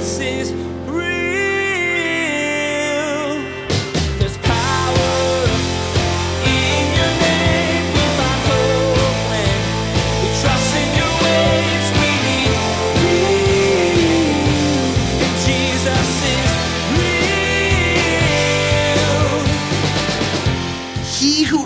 Son 0.00 0.62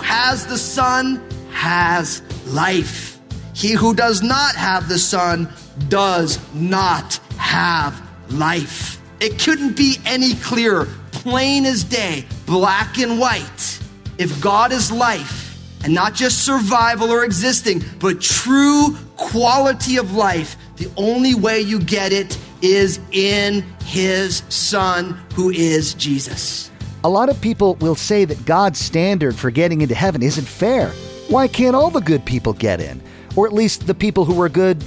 has 0.03 0.45
the 0.45 0.57
Son 0.57 1.21
has 1.51 2.21
life. 2.47 3.19
He 3.53 3.71
who 3.71 3.93
does 3.93 4.21
not 4.21 4.55
have 4.55 4.89
the 4.89 4.99
Son 4.99 5.47
does 5.87 6.37
not 6.53 7.17
have 7.37 8.06
life. 8.29 9.01
It 9.19 9.39
couldn't 9.39 9.75
be 9.75 9.97
any 10.05 10.35
clearer, 10.35 10.87
plain 11.11 11.65
as 11.65 11.83
day, 11.83 12.25
black 12.45 12.97
and 12.99 13.19
white. 13.19 13.79
If 14.17 14.41
God 14.41 14.71
is 14.71 14.91
life, 14.91 15.47
and 15.83 15.93
not 15.93 16.13
just 16.13 16.43
survival 16.43 17.11
or 17.11 17.23
existing, 17.23 17.83
but 17.99 18.21
true 18.21 18.95
quality 19.15 19.97
of 19.97 20.13
life, 20.13 20.57
the 20.77 20.91
only 20.97 21.35
way 21.35 21.61
you 21.61 21.79
get 21.79 22.11
it 22.11 22.37
is 22.61 22.99
in 23.11 23.63
His 23.85 24.43
Son, 24.49 25.19
who 25.33 25.49
is 25.49 25.93
Jesus. 25.93 26.71
A 27.03 27.09
lot 27.09 27.29
of 27.29 27.39
people 27.41 27.75
will 27.75 27.95
say 27.95 28.25
that 28.25 28.45
God's 28.45 28.79
standard 28.79 29.35
for 29.35 29.51
getting 29.51 29.81
into 29.81 29.95
heaven 29.95 30.23
isn't 30.23 30.47
fair. 30.47 30.89
Why 31.29 31.47
can't 31.47 31.75
all 31.75 31.89
the 31.89 32.01
good 32.01 32.25
people 32.25 32.53
get 32.53 32.81
in? 32.81 33.01
Or 33.35 33.45
at 33.45 33.53
least 33.53 33.85
the 33.85 33.93
people 33.93 34.25
who 34.25 34.41
are 34.41 34.49
good 34.49 34.83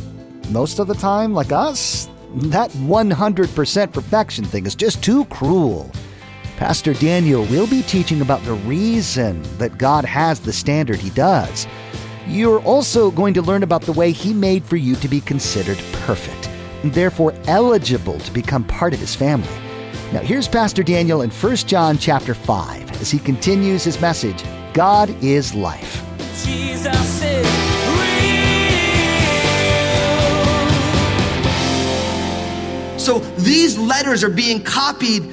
most 0.51 0.81
of 0.81 0.89
the 0.89 0.95
time, 0.95 1.33
like 1.33 1.53
us? 1.53 2.09
That 2.34 2.70
100% 2.70 3.93
perfection 3.93 4.45
thing 4.45 4.65
is 4.65 4.77
just 4.77 5.02
too 5.02 5.25
cruel. 5.27 5.91
Pastor 6.56 6.95
Daniel 6.95 7.45
will 7.47 7.67
be 7.67 7.83
teaching 7.83 8.20
about 8.20 8.45
the 8.45 8.55
reason 8.55 9.42
that 9.59 9.78
God 9.78 10.05
has 10.05 10.39
the 10.39 10.53
standard 10.53 10.98
he 10.98 11.11
does. 11.11 11.67
You're 12.28 12.61
also 12.61 13.11
going 13.11 13.34
to 13.34 13.42
learn 13.42 13.64
about 13.64 13.83
the 13.83 13.95
way 13.95 14.12
he 14.12 14.33
made 14.33 14.64
for 14.64 14.77
you 14.77 14.95
to 14.97 15.08
be 15.08 15.20
considered 15.20 15.78
perfect, 16.05 16.48
and 16.84 16.92
therefore 16.92 17.34
eligible 17.47 18.19
to 18.20 18.31
become 18.31 18.62
part 18.62 18.92
of 18.92 19.01
his 19.01 19.17
family. 19.17 19.48
Now 20.12 20.20
here's 20.20 20.47
Pastor 20.47 20.84
Daniel 20.84 21.23
in 21.23 21.31
1 21.31 21.56
John 21.56 21.98
chapter 21.98 22.34
5 22.34 23.01
as 23.01 23.11
he 23.11 23.19
continues 23.19 23.83
his 23.83 24.01
message, 24.01 24.45
God 24.73 25.11
is 25.25 25.53
life. 25.53 26.05
Jesus 26.45 27.20
So 33.11 33.19
these 33.19 33.77
letters 33.77 34.22
are 34.22 34.30
being 34.30 34.62
copied 34.62 35.25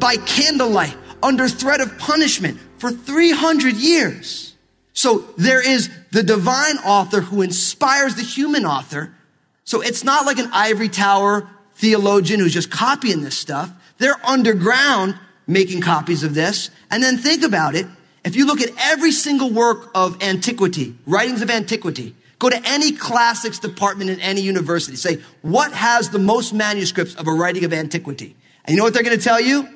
by 0.00 0.16
candlelight 0.16 0.96
under 1.22 1.46
threat 1.48 1.80
of 1.80 1.96
punishment 1.98 2.58
for 2.78 2.90
300 2.90 3.76
years. 3.76 4.56
So 4.92 5.18
there 5.36 5.64
is 5.64 5.88
the 6.10 6.24
divine 6.24 6.78
author 6.78 7.20
who 7.20 7.42
inspires 7.42 8.16
the 8.16 8.24
human 8.24 8.66
author. 8.66 9.14
So 9.62 9.82
it's 9.82 10.02
not 10.02 10.26
like 10.26 10.40
an 10.40 10.50
ivory 10.52 10.88
tower 10.88 11.48
theologian 11.76 12.40
who's 12.40 12.52
just 12.52 12.72
copying 12.72 13.20
this 13.20 13.38
stuff. 13.38 13.70
They're 13.98 14.18
underground 14.26 15.16
making 15.46 15.82
copies 15.82 16.24
of 16.24 16.34
this. 16.34 16.70
And 16.90 17.04
then 17.04 17.18
think 17.18 17.44
about 17.44 17.76
it. 17.76 17.86
If 18.24 18.34
you 18.34 18.46
look 18.46 18.60
at 18.60 18.70
every 18.80 19.12
single 19.12 19.50
work 19.50 19.92
of 19.94 20.20
antiquity, 20.24 20.96
writings 21.06 21.40
of 21.40 21.50
antiquity, 21.50 22.15
go 22.38 22.50
to 22.50 22.60
any 22.64 22.92
classics 22.92 23.58
department 23.58 24.10
in 24.10 24.20
any 24.20 24.40
university, 24.40 24.96
say, 24.96 25.22
what 25.42 25.72
has 25.72 26.10
the 26.10 26.18
most 26.18 26.52
manuscripts 26.52 27.14
of 27.14 27.26
a 27.26 27.32
writing 27.32 27.64
of 27.64 27.72
antiquity? 27.72 28.36
And 28.64 28.74
you 28.74 28.76
know 28.78 28.84
what 28.84 28.94
they're 28.94 29.02
going 29.02 29.16
to 29.16 29.24
tell 29.24 29.40
you? 29.40 29.68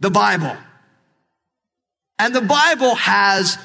The 0.00 0.10
Bible. 0.10 0.56
And 2.18 2.34
the 2.34 2.40
Bible 2.40 2.94
has 2.96 3.58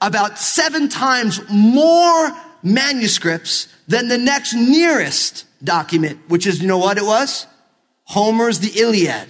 about 0.00 0.38
seven 0.38 0.88
times 0.88 1.40
more 1.50 2.32
manuscripts 2.62 3.68
than 3.86 4.08
the 4.08 4.18
next 4.18 4.54
nearest 4.54 5.46
document, 5.62 6.18
which 6.28 6.46
is, 6.46 6.60
you 6.60 6.68
know 6.68 6.78
what 6.78 6.98
it 6.98 7.04
was? 7.04 7.46
Homer's 8.04 8.60
The 8.60 8.80
Iliad. 8.80 9.28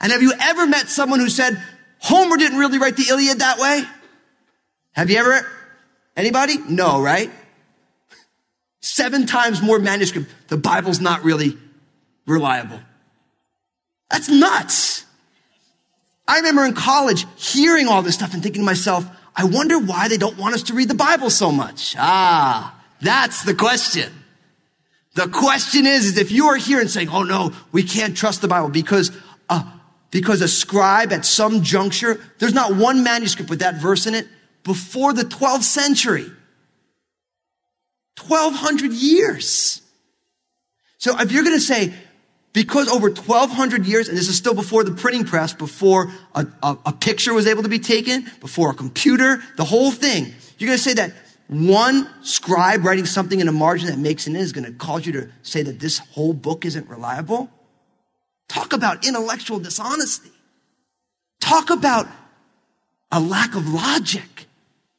And 0.00 0.12
have 0.12 0.22
you 0.22 0.32
ever 0.38 0.66
met 0.66 0.88
someone 0.88 1.20
who 1.20 1.28
said, 1.28 1.60
Homer 1.98 2.36
didn't 2.36 2.58
really 2.58 2.78
write 2.78 2.96
the 2.96 3.06
Iliad 3.10 3.38
that 3.38 3.58
way? 3.58 3.82
Have 4.92 5.10
you 5.10 5.18
ever? 5.18 5.46
Anybody? 6.16 6.58
No, 6.68 7.00
right? 7.00 7.30
Seven 8.86 9.26
times 9.26 9.60
more 9.60 9.80
manuscript. 9.80 10.30
The 10.46 10.56
Bible's 10.56 11.00
not 11.00 11.24
really 11.24 11.58
reliable. 12.24 12.78
That's 14.08 14.28
nuts. 14.28 15.04
I 16.28 16.36
remember 16.36 16.64
in 16.64 16.72
college 16.72 17.26
hearing 17.34 17.88
all 17.88 18.02
this 18.02 18.14
stuff 18.14 18.32
and 18.32 18.44
thinking 18.44 18.62
to 18.62 18.64
myself, 18.64 19.04
I 19.34 19.42
wonder 19.42 19.76
why 19.76 20.06
they 20.06 20.18
don't 20.18 20.38
want 20.38 20.54
us 20.54 20.62
to 20.64 20.74
read 20.74 20.86
the 20.86 20.94
Bible 20.94 21.30
so 21.30 21.50
much. 21.50 21.96
Ah, 21.98 22.80
that's 23.00 23.42
the 23.42 23.54
question. 23.54 24.12
The 25.14 25.26
question 25.26 25.84
is, 25.84 26.04
is 26.04 26.16
if 26.16 26.30
you 26.30 26.46
are 26.46 26.56
here 26.56 26.78
and 26.78 26.88
saying, 26.88 27.08
oh 27.08 27.24
no, 27.24 27.52
we 27.72 27.82
can't 27.82 28.16
trust 28.16 28.40
the 28.40 28.48
Bible 28.48 28.68
because, 28.68 29.10
uh, 29.48 29.68
because 30.12 30.42
a 30.42 30.48
scribe 30.48 31.12
at 31.12 31.26
some 31.26 31.64
juncture, 31.64 32.20
there's 32.38 32.54
not 32.54 32.76
one 32.76 33.02
manuscript 33.02 33.50
with 33.50 33.58
that 33.58 33.80
verse 33.82 34.06
in 34.06 34.14
it 34.14 34.28
before 34.62 35.12
the 35.12 35.22
12th 35.22 35.64
century. 35.64 36.30
1200 38.18 38.92
years. 38.92 39.82
So 40.98 41.18
if 41.18 41.32
you're 41.32 41.44
going 41.44 41.56
to 41.56 41.60
say, 41.60 41.92
because 42.52 42.88
over 42.88 43.10
1200 43.10 43.84
years, 43.84 44.08
and 44.08 44.16
this 44.16 44.28
is 44.28 44.36
still 44.36 44.54
before 44.54 44.82
the 44.82 44.92
printing 44.92 45.24
press, 45.24 45.52
before 45.52 46.10
a, 46.34 46.46
a, 46.62 46.78
a 46.86 46.92
picture 46.92 47.34
was 47.34 47.46
able 47.46 47.62
to 47.62 47.68
be 47.68 47.78
taken, 47.78 48.26
before 48.40 48.70
a 48.70 48.74
computer, 48.74 49.42
the 49.56 49.64
whole 49.64 49.90
thing, 49.90 50.34
you're 50.58 50.68
going 50.68 50.78
to 50.78 50.82
say 50.82 50.94
that 50.94 51.12
one 51.48 52.08
scribe 52.22 52.84
writing 52.84 53.06
something 53.06 53.40
in 53.40 53.48
a 53.48 53.52
margin 53.52 53.88
that 53.88 53.98
makes 53.98 54.26
in 54.26 54.34
is 54.34 54.52
going 54.52 54.64
to 54.64 54.72
cause 54.72 55.06
you 55.06 55.12
to 55.12 55.28
say 55.42 55.62
that 55.62 55.78
this 55.78 55.98
whole 55.98 56.32
book 56.32 56.64
isn't 56.64 56.88
reliable? 56.88 57.50
Talk 58.48 58.72
about 58.72 59.06
intellectual 59.06 59.58
dishonesty. 59.58 60.30
Talk 61.40 61.70
about 61.70 62.08
a 63.12 63.20
lack 63.20 63.54
of 63.54 63.68
logic. 63.68 64.46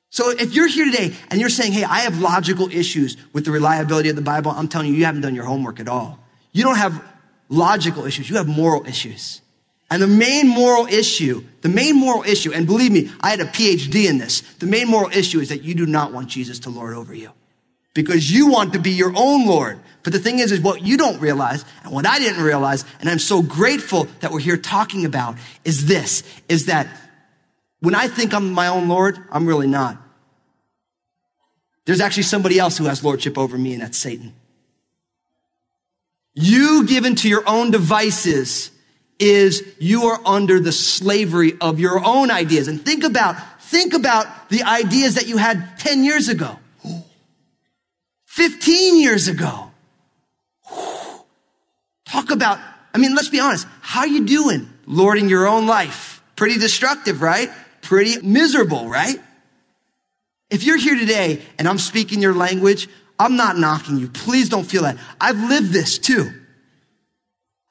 So 0.09 0.29
if 0.29 0.53
you're 0.53 0.68
here 0.68 0.85
today 0.85 1.13
and 1.29 1.40
you're 1.40 1.50
saying, 1.50 1.73
hey, 1.73 1.84
I 1.84 2.00
have 2.00 2.19
logical 2.19 2.69
issues 2.72 3.18
with 3.34 3.45
the 3.45 3.51
reliability 3.51 4.09
of 4.09 4.16
the 4.16 4.22
Bible, 4.22 4.51
I'm 4.51 4.68
telling 4.68 4.88
you, 4.88 4.94
you 4.94 5.06
haven't 5.06 5.22
done 5.22 5.35
your 5.35 5.45
homework 5.45 5.79
at 5.79 5.88
all. 5.88 6.19
You 6.53 6.63
don't 6.63 6.78
have 6.78 7.03
logical 7.50 8.06
issues, 8.06 8.29
you 8.29 8.38
have 8.38 8.47
moral 8.47 8.85
issues. 8.85 9.41
And 9.90 10.01
the 10.01 10.07
main 10.07 10.50
moral 10.50 10.85
issue, 10.88 11.44
the 11.62 11.69
main 11.69 11.95
moral 11.95 12.23
issue, 12.23 12.51
and 12.53 12.66
believe 12.66 12.91
me, 12.91 13.09
I 13.22 13.29
had 13.29 13.40
a 13.40 13.45
PhD 13.45 14.09
in 14.09 14.18
this. 14.18 14.41
The 14.59 14.66
main 14.66 14.88
moral 14.88 15.09
issue 15.12 15.40
is 15.40 15.50
that 15.50 15.63
you 15.63 15.75
do 15.75 15.85
not 15.85 16.12
want 16.12 16.28
Jesus 16.28 16.59
to 16.59 16.69
lord 16.69 16.94
over 16.94 17.13
you 17.13 17.31
because 17.94 18.29
you 18.31 18.47
want 18.47 18.74
to 18.74 18.79
be 18.79 18.91
your 18.91 19.12
own 19.16 19.47
Lord. 19.47 19.79
But 20.03 20.13
the 20.13 20.19
thing 20.19 20.39
is, 20.39 20.51
is 20.51 20.62
what 20.62 20.84
you 20.84 20.97
don't 20.97 21.19
realize 21.19 21.66
and 21.84 21.91
what 21.91 22.06
I 22.06 22.19
didn't 22.19 22.44
realize, 22.44 22.85
and 23.00 23.09
I'm 23.09 23.19
so 23.19 23.41
grateful 23.41 24.07
that 24.19 24.31
we're 24.31 24.39
here 24.39 24.56
talking 24.56 25.03
about 25.03 25.35
is 25.66 25.88
this, 25.88 26.24
is 26.47 26.68
that 26.68 26.88
when 27.79 27.95
I 27.95 28.07
think 28.07 28.33
I'm 28.33 28.51
my 28.51 28.67
own 28.67 28.88
Lord, 28.88 29.17
I'm 29.31 29.45
really 29.45 29.67
not. 29.67 29.97
There's 31.85 32.01
actually 32.01 32.23
somebody 32.23 32.59
else 32.59 32.77
who 32.77 32.85
has 32.85 33.03
lordship 33.03 33.38
over 33.38 33.57
me, 33.57 33.73
and 33.73 33.81
that's 33.81 33.97
Satan. 33.97 34.33
You 36.33 36.85
given 36.85 37.15
to 37.15 37.29
your 37.29 37.47
own 37.47 37.71
devices 37.71 38.71
is 39.19 39.63
you 39.79 40.07
are 40.07 40.19
under 40.25 40.59
the 40.59 40.71
slavery 40.71 41.53
of 41.59 41.79
your 41.79 42.03
own 42.05 42.29
ideas. 42.29 42.67
And 42.67 42.83
think 42.83 43.03
about, 43.03 43.61
think 43.61 43.94
about 43.94 44.49
the 44.49 44.63
ideas 44.63 45.15
that 45.15 45.27
you 45.27 45.38
had 45.38 45.79
10 45.79 46.03
years 46.03 46.29
ago, 46.29 46.59
15 48.25 48.99
years 49.01 49.27
ago. 49.27 49.71
Talk 52.05 52.30
about, 52.31 52.59
I 52.94 52.97
mean, 53.00 53.15
let's 53.15 53.30
be 53.30 53.39
honest. 53.39 53.68
How 53.81 54.06
you 54.06 54.25
doing 54.25 54.69
lording 54.85 55.30
your 55.30 55.47
own 55.47 55.65
life? 55.68 56.21
Pretty 56.35 56.59
destructive, 56.59 57.21
right? 57.21 57.50
Pretty 57.88 58.22
miserable, 58.22 58.89
right? 58.89 59.18
If 60.50 60.66
you're 60.66 60.75
here 60.75 60.98
today 60.98 61.42
and 61.57 61.69
I'm 61.69 61.78
speaking 61.78 62.22
your 62.22 62.34
language, 62.34 62.89
I'm 63.18 63.38
not 63.38 63.57
knocking 63.57 63.98
you. 63.98 64.10
Please 64.10 64.50
don't 64.50 64.66
feel 64.66 64.84
that. 64.84 64.98
I've 65.22 65.42
lived 65.42 65.72
this 65.72 65.98
too. 65.98 66.30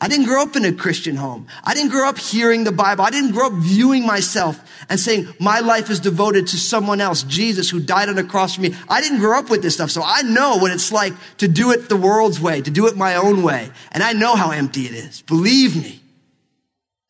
I 0.00 0.08
didn't 0.08 0.24
grow 0.24 0.40
up 0.40 0.56
in 0.56 0.64
a 0.64 0.72
Christian 0.72 1.16
home. 1.16 1.48
I 1.62 1.74
didn't 1.74 1.90
grow 1.90 2.08
up 2.08 2.16
hearing 2.16 2.64
the 2.64 2.72
Bible. 2.72 3.04
I 3.04 3.10
didn't 3.10 3.32
grow 3.32 3.48
up 3.48 3.52
viewing 3.52 4.06
myself 4.06 4.58
and 4.88 4.98
saying, 4.98 5.28
my 5.38 5.60
life 5.60 5.90
is 5.90 6.00
devoted 6.00 6.46
to 6.46 6.56
someone 6.56 7.02
else, 7.02 7.22
Jesus, 7.22 7.68
who 7.68 7.78
died 7.78 8.08
on 8.08 8.14
the 8.14 8.24
cross 8.24 8.54
for 8.54 8.62
me. 8.62 8.74
I 8.88 9.02
didn't 9.02 9.18
grow 9.18 9.38
up 9.38 9.50
with 9.50 9.60
this 9.60 9.74
stuff. 9.74 9.90
So 9.90 10.00
I 10.02 10.22
know 10.22 10.56
what 10.56 10.72
it's 10.72 10.92
like 10.92 11.12
to 11.36 11.46
do 11.46 11.72
it 11.72 11.90
the 11.90 11.96
world's 11.98 12.40
way, 12.40 12.62
to 12.62 12.70
do 12.70 12.86
it 12.86 12.96
my 12.96 13.16
own 13.16 13.42
way. 13.42 13.68
And 13.92 14.02
I 14.02 14.14
know 14.14 14.34
how 14.34 14.50
empty 14.50 14.86
it 14.86 14.94
is. 14.94 15.20
Believe 15.20 15.76
me. 15.76 16.00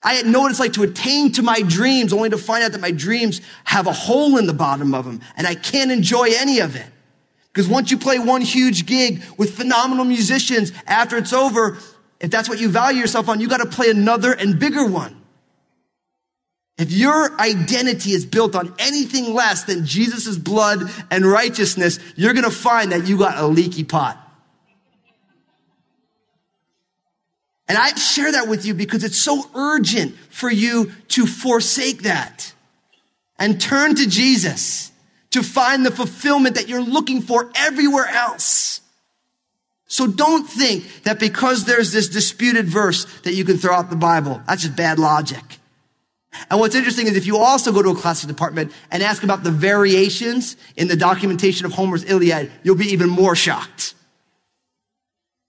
I 0.06 0.22
know 0.22 0.42
what 0.42 0.52
it's 0.52 0.60
like 0.60 0.74
to 0.74 0.84
attain 0.84 1.32
to 1.32 1.42
my 1.42 1.62
dreams 1.62 2.12
only 2.12 2.30
to 2.30 2.38
find 2.38 2.62
out 2.62 2.70
that 2.72 2.80
my 2.80 2.92
dreams 2.92 3.40
have 3.64 3.88
a 3.88 3.92
hole 3.92 4.38
in 4.38 4.46
the 4.46 4.54
bottom 4.54 4.94
of 4.94 5.04
them 5.04 5.20
and 5.36 5.48
I 5.48 5.56
can't 5.56 5.90
enjoy 5.90 6.28
any 6.36 6.60
of 6.60 6.76
it. 6.76 6.86
Because 7.52 7.68
once 7.68 7.90
you 7.90 7.98
play 7.98 8.20
one 8.20 8.40
huge 8.40 8.86
gig 8.86 9.20
with 9.36 9.56
phenomenal 9.56 10.04
musicians, 10.04 10.72
after 10.86 11.16
it's 11.16 11.32
over, 11.32 11.78
if 12.20 12.30
that's 12.30 12.48
what 12.48 12.60
you 12.60 12.68
value 12.68 13.00
yourself 13.00 13.28
on, 13.28 13.40
you 13.40 13.48
got 13.48 13.56
to 13.56 13.66
play 13.66 13.90
another 13.90 14.32
and 14.32 14.60
bigger 14.60 14.86
one. 14.86 15.20
If 16.78 16.92
your 16.92 17.36
identity 17.40 18.12
is 18.12 18.24
built 18.24 18.54
on 18.54 18.74
anything 18.78 19.34
less 19.34 19.64
than 19.64 19.86
Jesus' 19.86 20.38
blood 20.38 20.88
and 21.10 21.26
righteousness, 21.26 21.98
you're 22.14 22.34
going 22.34 22.44
to 22.44 22.50
find 22.50 22.92
that 22.92 23.08
you 23.08 23.18
got 23.18 23.38
a 23.38 23.46
leaky 23.48 23.82
pot. 23.82 24.22
And 27.68 27.76
I 27.76 27.94
share 27.94 28.32
that 28.32 28.48
with 28.48 28.64
you 28.64 28.74
because 28.74 29.02
it's 29.02 29.18
so 29.18 29.44
urgent 29.54 30.16
for 30.30 30.50
you 30.50 30.92
to 31.08 31.26
forsake 31.26 32.02
that 32.02 32.52
and 33.38 33.60
turn 33.60 33.94
to 33.96 34.08
Jesus 34.08 34.92
to 35.30 35.42
find 35.42 35.84
the 35.84 35.90
fulfillment 35.90 36.54
that 36.54 36.68
you're 36.68 36.82
looking 36.82 37.20
for 37.20 37.50
everywhere 37.56 38.06
else. 38.06 38.80
So 39.88 40.06
don't 40.06 40.46
think 40.46 41.02
that 41.02 41.20
because 41.20 41.64
there's 41.64 41.92
this 41.92 42.08
disputed 42.08 42.66
verse 42.66 43.04
that 43.22 43.34
you 43.34 43.44
can 43.44 43.58
throw 43.58 43.74
out 43.74 43.90
the 43.90 43.96
Bible. 43.96 44.40
That's 44.46 44.62
just 44.62 44.76
bad 44.76 44.98
logic. 44.98 45.58
And 46.50 46.60
what's 46.60 46.74
interesting 46.74 47.06
is 47.06 47.16
if 47.16 47.26
you 47.26 47.38
also 47.38 47.72
go 47.72 47.82
to 47.82 47.90
a 47.90 47.94
classic 47.94 48.28
department 48.28 48.72
and 48.90 49.02
ask 49.02 49.22
about 49.22 49.42
the 49.42 49.50
variations 49.50 50.56
in 50.76 50.88
the 50.88 50.96
documentation 50.96 51.66
of 51.66 51.72
Homer's 51.72 52.04
Iliad, 52.04 52.50
you'll 52.62 52.76
be 52.76 52.86
even 52.86 53.08
more 53.08 53.34
shocked. 53.34 53.94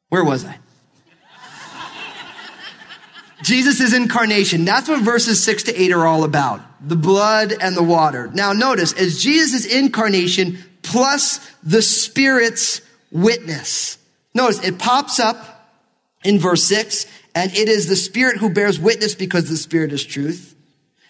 Where 0.10 0.24
was 0.24 0.46
I? 0.46 0.60
Jesus' 3.44 3.94
incarnation. 3.94 4.66
That's 4.66 4.90
what 4.90 5.02
verses 5.02 5.44
six 5.44 5.64
to 5.64 5.82
eight 5.82 5.92
are 5.92 6.06
all 6.06 6.24
about. 6.24 6.62
The 6.88 6.96
blood 6.96 7.54
and 7.60 7.76
the 7.76 7.84
water. 7.84 8.30
Now 8.34 8.54
notice, 8.54 8.94
as 8.94 9.22
Jesus' 9.22 9.66
incarnation 9.66 10.58
plus 10.82 11.40
the 11.64 11.82
Spirit's 11.82 12.82
witness. 13.12 13.98
Notice, 14.34 14.64
it 14.64 14.80
pops 14.80 15.20
up 15.20 15.70
in 16.24 16.40
verse 16.40 16.64
six, 16.64 17.06
and 17.36 17.52
it 17.56 17.70
is 17.70 17.88
the 17.88 17.96
Spirit 17.96 18.38
who 18.38 18.50
bears 18.50 18.80
witness 18.80 19.16
because 19.16 19.50
the 19.50 19.58
Spirit 19.58 19.92
is 19.94 20.06
truth. 20.06 20.56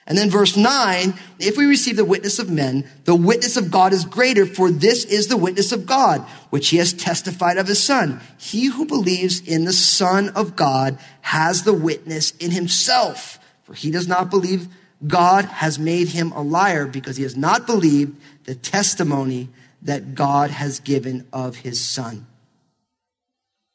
And 0.10 0.18
then 0.18 0.30
verse 0.30 0.56
nine, 0.56 1.16
if 1.38 1.58
we 1.58 1.66
receive 1.66 1.98
the 1.98 2.06
witness 2.06 2.40
of 2.40 2.50
men, 2.50 2.90
the 3.04 3.14
witness 3.14 3.58
of 3.58 3.70
God 3.70 3.92
is 3.92 4.06
greater, 4.06 4.46
for 4.46 4.72
this 4.72 5.04
is 5.04 5.28
the 5.28 5.36
witness 5.36 5.74
of 5.74 5.86
God, 5.86 6.22
which 6.50 6.70
he 6.70 6.78
has 6.78 6.94
testified 6.94 7.58
of 7.58 7.68
his 7.68 7.84
son. 7.84 8.22
He 8.38 8.68
who 8.68 8.86
believes 8.86 9.46
in 9.46 9.66
the 9.66 9.74
son 9.74 10.30
of 10.30 10.56
God 10.56 10.98
has 11.22 11.64
the 11.64 11.74
witness 11.74 12.32
in 12.38 12.52
himself, 12.52 13.38
for 13.64 13.74
he 13.74 13.92
does 13.92 14.08
not 14.08 14.30
believe 14.30 14.70
God 15.06 15.44
has 15.44 15.78
made 15.78 16.08
him 16.08 16.32
a 16.32 16.42
liar 16.42 16.88
because 16.88 17.18
he 17.18 17.24
has 17.24 17.36
not 17.36 17.68
believed 17.68 18.16
the 18.46 18.56
testimony 18.56 19.50
that 19.82 20.16
God 20.16 20.52
has 20.52 20.80
given 20.80 21.28
of 21.34 21.58
his 21.58 21.84
son. 21.84 22.26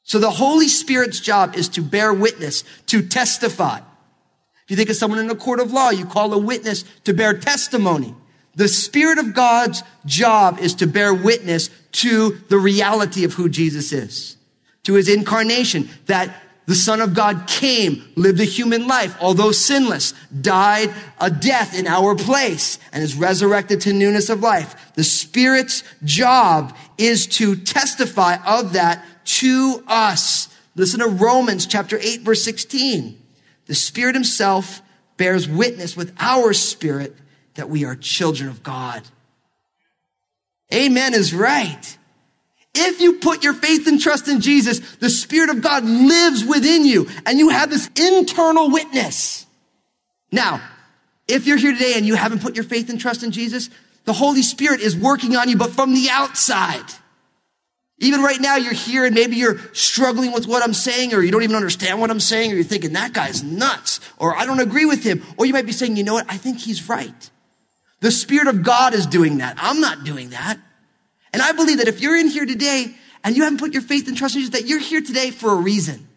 So 0.02 0.19
the 0.19 0.31
Holy 0.31 0.69
Spirit's 0.69 1.20
job 1.20 1.55
is 1.56 1.69
to 1.69 1.82
bear 1.82 2.12
witness, 2.12 2.64
to 2.87 3.06
testify. 3.06 3.81
You 4.73 4.77
think 4.77 4.89
of 4.89 4.97
someone 4.97 5.21
in 5.21 5.29
a 5.29 5.35
court 5.35 5.61
of 5.61 5.71
law, 5.71 5.91
you 5.91 6.07
call 6.07 6.33
a 6.33 6.39
witness 6.39 6.87
to 7.05 7.13
bear 7.13 7.39
testimony. 7.39 8.15
The 8.55 8.69
Spirit 8.69 9.19
of 9.19 9.35
God's 9.35 9.83
job 10.07 10.59
is 10.61 10.77
to 10.77 10.87
bear 10.87 11.13
witness 11.13 11.69
to 12.01 12.41
the 12.49 12.57
reality 12.57 13.25
of 13.25 13.35
who 13.35 13.51
Jesus 13.51 13.93
is, 13.93 14.39
to 14.85 14.95
his 14.95 15.11
incarnation, 15.11 15.91
that 16.07 16.35
the 16.65 16.75
Son 16.75 17.03
of 17.03 17.13
God 17.13 17.47
came, 17.47 18.03
lived 18.17 18.41
a 18.41 18.45
human 18.45 18.87
life, 18.87 19.15
although 19.21 19.53
sinless, 19.53 20.15
died 20.41 20.91
a 21.21 21.31
death 21.31 21.79
in 21.79 21.87
our 21.87 22.15
place, 22.15 22.79
and 22.95 23.03
is 23.03 23.15
resurrected 23.15 23.83
to 23.83 23.93
newness 23.93 24.31
of 24.31 24.41
life. 24.41 24.95
The 24.95 25.05
Spirit's 25.05 25.85
job 26.03 26.75
is 26.97 27.27
to 27.27 27.57
testify 27.57 28.37
of 28.47 28.73
that 28.73 29.05
to 29.25 29.85
us. 29.87 30.49
Listen 30.77 31.01
to 31.01 31.09
Romans 31.09 31.67
chapter 31.67 31.99
8, 32.01 32.23
verse 32.23 32.43
16. 32.43 33.19
The 33.73 33.77
Spirit 33.77 34.15
Himself 34.15 34.83
bears 35.17 35.49
witness 35.49 35.97
with 35.97 36.15
our 36.21 36.53
spirit 36.53 37.17
that 37.55 37.71
we 37.71 37.87
are 37.87 37.97
children 37.97 38.51
of 38.51 38.63
God. 38.63 39.01
Amen 40.75 41.15
is 41.15 41.33
right. 41.33 41.97
If 42.75 43.01
you 43.01 43.15
put 43.15 43.43
your 43.43 43.55
faith 43.55 43.87
and 43.87 43.99
trust 43.99 44.29
in 44.29 44.43
Jesus, 44.43 44.81
the 44.97 45.09
Spirit 45.09 45.49
of 45.49 45.63
God 45.63 45.87
lives 45.87 46.45
within 46.45 46.85
you 46.85 47.09
and 47.25 47.39
you 47.39 47.49
have 47.49 47.71
this 47.71 47.89
internal 47.99 48.71
witness. 48.71 49.47
Now, 50.31 50.61
if 51.27 51.47
you're 51.47 51.57
here 51.57 51.73
today 51.73 51.95
and 51.97 52.05
you 52.05 52.15
haven't 52.15 52.43
put 52.43 52.57
your 52.57 52.65
faith 52.65 52.91
and 52.91 53.01
trust 53.01 53.23
in 53.23 53.31
Jesus, 53.31 53.71
the 54.05 54.13
Holy 54.13 54.43
Spirit 54.43 54.83
is 54.83 54.95
working 54.95 55.35
on 55.35 55.49
you, 55.49 55.57
but 55.57 55.71
from 55.71 55.95
the 55.95 56.11
outside. 56.11 56.85
Even 58.03 58.21
right 58.21 58.41
now, 58.41 58.57
you're 58.57 58.73
here 58.73 59.05
and 59.05 59.15
maybe 59.15 59.37
you're 59.37 59.59
struggling 59.73 60.33
with 60.33 60.49
what 60.49 60.61
I'm 60.65 60.75
saying, 60.75 61.15
or 61.15 61.23
you 61.23 61.31
don't 61.31 61.45
even 61.45 61.55
understand 61.55 62.01
what 62.01 62.11
I'm 62.11 62.19
saying, 62.19 62.51
or 62.51 62.57
you're 62.57 62.65
thinking, 62.65 62.95
that 62.95 63.13
guy's 63.13 63.45
nuts, 63.45 64.01
or 64.19 64.37
I 64.37 64.45
don't 64.45 64.59
agree 64.59 64.85
with 64.85 65.05
him. 65.05 65.23
Or 65.37 65.47
you 65.47 65.53
might 65.53 65.67
be 65.67 65.73
saying, 65.73 65.97
you 65.97 66.03
know 66.03 66.15
what? 66.15 66.27
I 66.29 66.37
think 66.37 66.59
he's 66.59 66.89
right. 66.89 67.31
The 68.01 68.11
Spirit 68.11 68.49
of 68.49 68.65
God 68.65 68.93
is 68.93 69.07
doing 69.07 69.39
that. 69.39 69.57
I'm 69.57 69.81
not 69.81 70.03
doing 70.03 70.31
that. 70.31 70.59
And 71.33 71.41
I 71.41 71.53
believe 71.53 71.79
that 71.79 71.87
if 71.87 72.01
you're 72.01 72.17
in 72.17 72.27
here 72.27 72.45
today 72.45 72.93
and 73.23 73.37
you 73.37 73.45
haven't 73.45 73.61
put 73.61 73.73
your 73.73 73.83
faith 73.83 74.09
and 74.09 74.17
trust 74.17 74.35
in 74.35 74.43
Jesus, 74.43 74.59
that 74.59 74.69
you're 74.69 74.81
here 74.81 75.01
today 75.01 75.31
for 75.31 75.53
a 75.53 75.57
reason. 75.57 76.09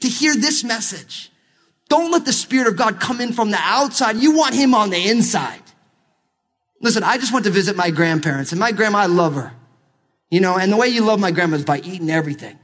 To 0.00 0.08
hear 0.08 0.34
this 0.34 0.64
message. 0.64 1.30
Don't 1.90 2.10
let 2.10 2.24
the 2.24 2.32
Spirit 2.32 2.66
of 2.66 2.78
God 2.78 2.98
come 2.98 3.20
in 3.20 3.34
from 3.34 3.50
the 3.50 3.60
outside. 3.60 4.16
You 4.16 4.34
want 4.34 4.54
Him 4.54 4.74
on 4.74 4.88
the 4.88 5.10
inside. 5.10 5.60
Listen, 6.80 7.02
I 7.02 7.18
just 7.18 7.30
went 7.30 7.44
to 7.44 7.50
visit 7.50 7.76
my 7.76 7.90
grandparents 7.90 8.52
and 8.52 8.58
my 8.58 8.72
grandma, 8.72 9.00
I 9.00 9.06
love 9.06 9.34
her. 9.34 9.52
You 10.30 10.40
know, 10.40 10.56
and 10.56 10.72
the 10.72 10.76
way 10.76 10.88
you 10.88 11.02
love 11.02 11.18
my 11.18 11.30
grandma 11.30 11.56
is 11.56 11.64
by 11.64 11.78
eating 11.80 12.10
everything. 12.10 12.58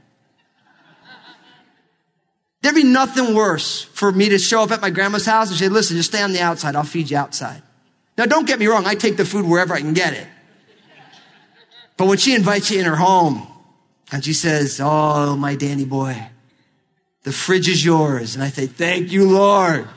There'd 2.61 2.75
be 2.75 2.83
nothing 2.83 3.35
worse 3.35 3.83
for 3.83 4.11
me 4.11 4.29
to 4.29 4.39
show 4.39 4.63
up 4.63 4.71
at 4.71 4.81
my 4.81 4.89
grandma's 4.89 5.25
house 5.25 5.49
and 5.49 5.57
say, 5.57 5.69
listen, 5.69 5.95
just 5.95 6.09
stay 6.09 6.23
on 6.23 6.33
the 6.33 6.41
outside. 6.41 6.75
I'll 6.75 6.83
feed 6.83 7.11
you 7.11 7.17
outside. 7.17 7.61
Now, 8.17 8.25
don't 8.25 8.47
get 8.47 8.59
me 8.59 8.65
wrong. 8.67 8.85
I 8.85 8.95
take 8.95 9.15
the 9.15 9.25
food 9.25 9.45
wherever 9.45 9.73
I 9.73 9.79
can 9.79 9.93
get 9.93 10.13
it. 10.13 10.27
But 11.97 12.07
when 12.07 12.17
she 12.17 12.35
invites 12.35 12.71
you 12.71 12.79
in 12.79 12.85
her 12.85 12.95
home 12.95 13.47
and 14.11 14.23
she 14.23 14.33
says, 14.33 14.79
Oh, 14.83 15.35
my 15.35 15.55
Danny 15.55 15.85
boy, 15.85 16.29
the 17.23 17.31
fridge 17.31 17.67
is 17.67 17.83
yours. 17.83 18.35
And 18.35 18.43
I 18.43 18.49
say, 18.49 18.67
Thank 18.67 19.11
you, 19.11 19.29
Lord. 19.29 19.87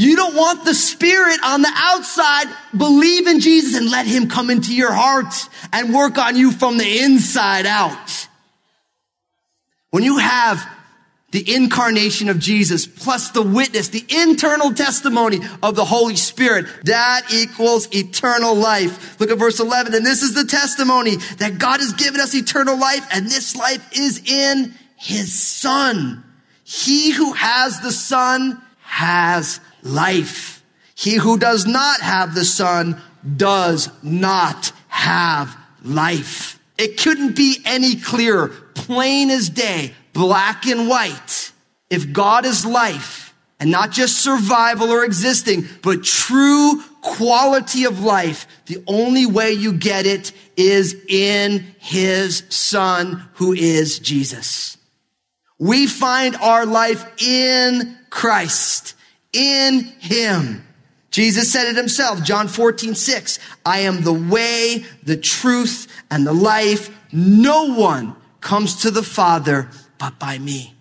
You 0.00 0.16
don't 0.16 0.34
want 0.34 0.64
the 0.64 0.72
spirit 0.72 1.40
on 1.44 1.60
the 1.60 1.70
outside. 1.74 2.46
Believe 2.74 3.26
in 3.26 3.38
Jesus 3.38 3.76
and 3.78 3.90
let 3.90 4.06
him 4.06 4.30
come 4.30 4.48
into 4.48 4.74
your 4.74 4.94
heart 4.94 5.34
and 5.74 5.92
work 5.92 6.16
on 6.16 6.36
you 6.36 6.52
from 6.52 6.78
the 6.78 7.00
inside 7.00 7.66
out. 7.66 8.26
When 9.90 10.02
you 10.02 10.16
have 10.16 10.66
the 11.32 11.54
incarnation 11.54 12.30
of 12.30 12.38
Jesus 12.38 12.86
plus 12.86 13.32
the 13.32 13.42
witness, 13.42 13.88
the 13.88 14.06
internal 14.08 14.72
testimony 14.72 15.40
of 15.62 15.76
the 15.76 15.84
Holy 15.84 16.16
Spirit, 16.16 16.64
that 16.84 17.26
equals 17.30 17.94
eternal 17.94 18.54
life. 18.54 19.20
Look 19.20 19.30
at 19.30 19.36
verse 19.36 19.60
11. 19.60 19.94
And 19.94 20.06
this 20.06 20.22
is 20.22 20.32
the 20.32 20.46
testimony 20.46 21.16
that 21.36 21.58
God 21.58 21.80
has 21.80 21.92
given 21.92 22.22
us 22.22 22.34
eternal 22.34 22.78
life 22.78 23.06
and 23.12 23.26
this 23.26 23.54
life 23.54 23.86
is 23.94 24.22
in 24.24 24.74
his 24.96 25.30
son. 25.38 26.24
He 26.64 27.10
who 27.10 27.34
has 27.34 27.82
the 27.82 27.92
son 27.92 28.62
has 28.80 29.60
life. 29.82 30.62
He 30.94 31.14
who 31.14 31.38
does 31.38 31.66
not 31.66 32.00
have 32.00 32.34
the 32.34 32.44
son 32.44 33.00
does 33.36 33.88
not 34.02 34.72
have 34.88 35.56
life. 35.82 36.58
It 36.76 36.98
couldn't 36.98 37.36
be 37.36 37.58
any 37.64 37.96
clearer, 37.96 38.48
plain 38.74 39.30
as 39.30 39.48
day, 39.50 39.94
black 40.12 40.66
and 40.66 40.88
white. 40.88 41.52
If 41.90 42.12
God 42.12 42.44
is 42.44 42.64
life 42.64 43.34
and 43.58 43.70
not 43.70 43.90
just 43.90 44.20
survival 44.20 44.90
or 44.90 45.04
existing, 45.04 45.64
but 45.82 46.04
true 46.04 46.82
quality 47.02 47.84
of 47.84 48.00
life, 48.00 48.46
the 48.66 48.82
only 48.86 49.26
way 49.26 49.52
you 49.52 49.72
get 49.72 50.06
it 50.06 50.32
is 50.56 50.94
in 51.08 51.74
his 51.78 52.44
son 52.48 53.28
who 53.34 53.52
is 53.52 53.98
Jesus. 53.98 54.76
We 55.58 55.86
find 55.86 56.36
our 56.36 56.64
life 56.64 57.04
in 57.22 57.98
Christ 58.08 58.94
in 59.32 59.84
him. 60.00 60.66
Jesus 61.10 61.52
said 61.52 61.66
it 61.66 61.76
himself, 61.76 62.22
John 62.22 62.46
14, 62.46 62.94
6. 62.94 63.38
I 63.66 63.80
am 63.80 64.02
the 64.02 64.12
way, 64.12 64.84
the 65.02 65.16
truth, 65.16 65.86
and 66.10 66.26
the 66.26 66.32
life. 66.32 66.96
No 67.12 67.74
one 67.74 68.14
comes 68.40 68.82
to 68.82 68.90
the 68.90 69.02
Father 69.02 69.68
but 69.98 70.18
by 70.18 70.38
me. 70.38 70.74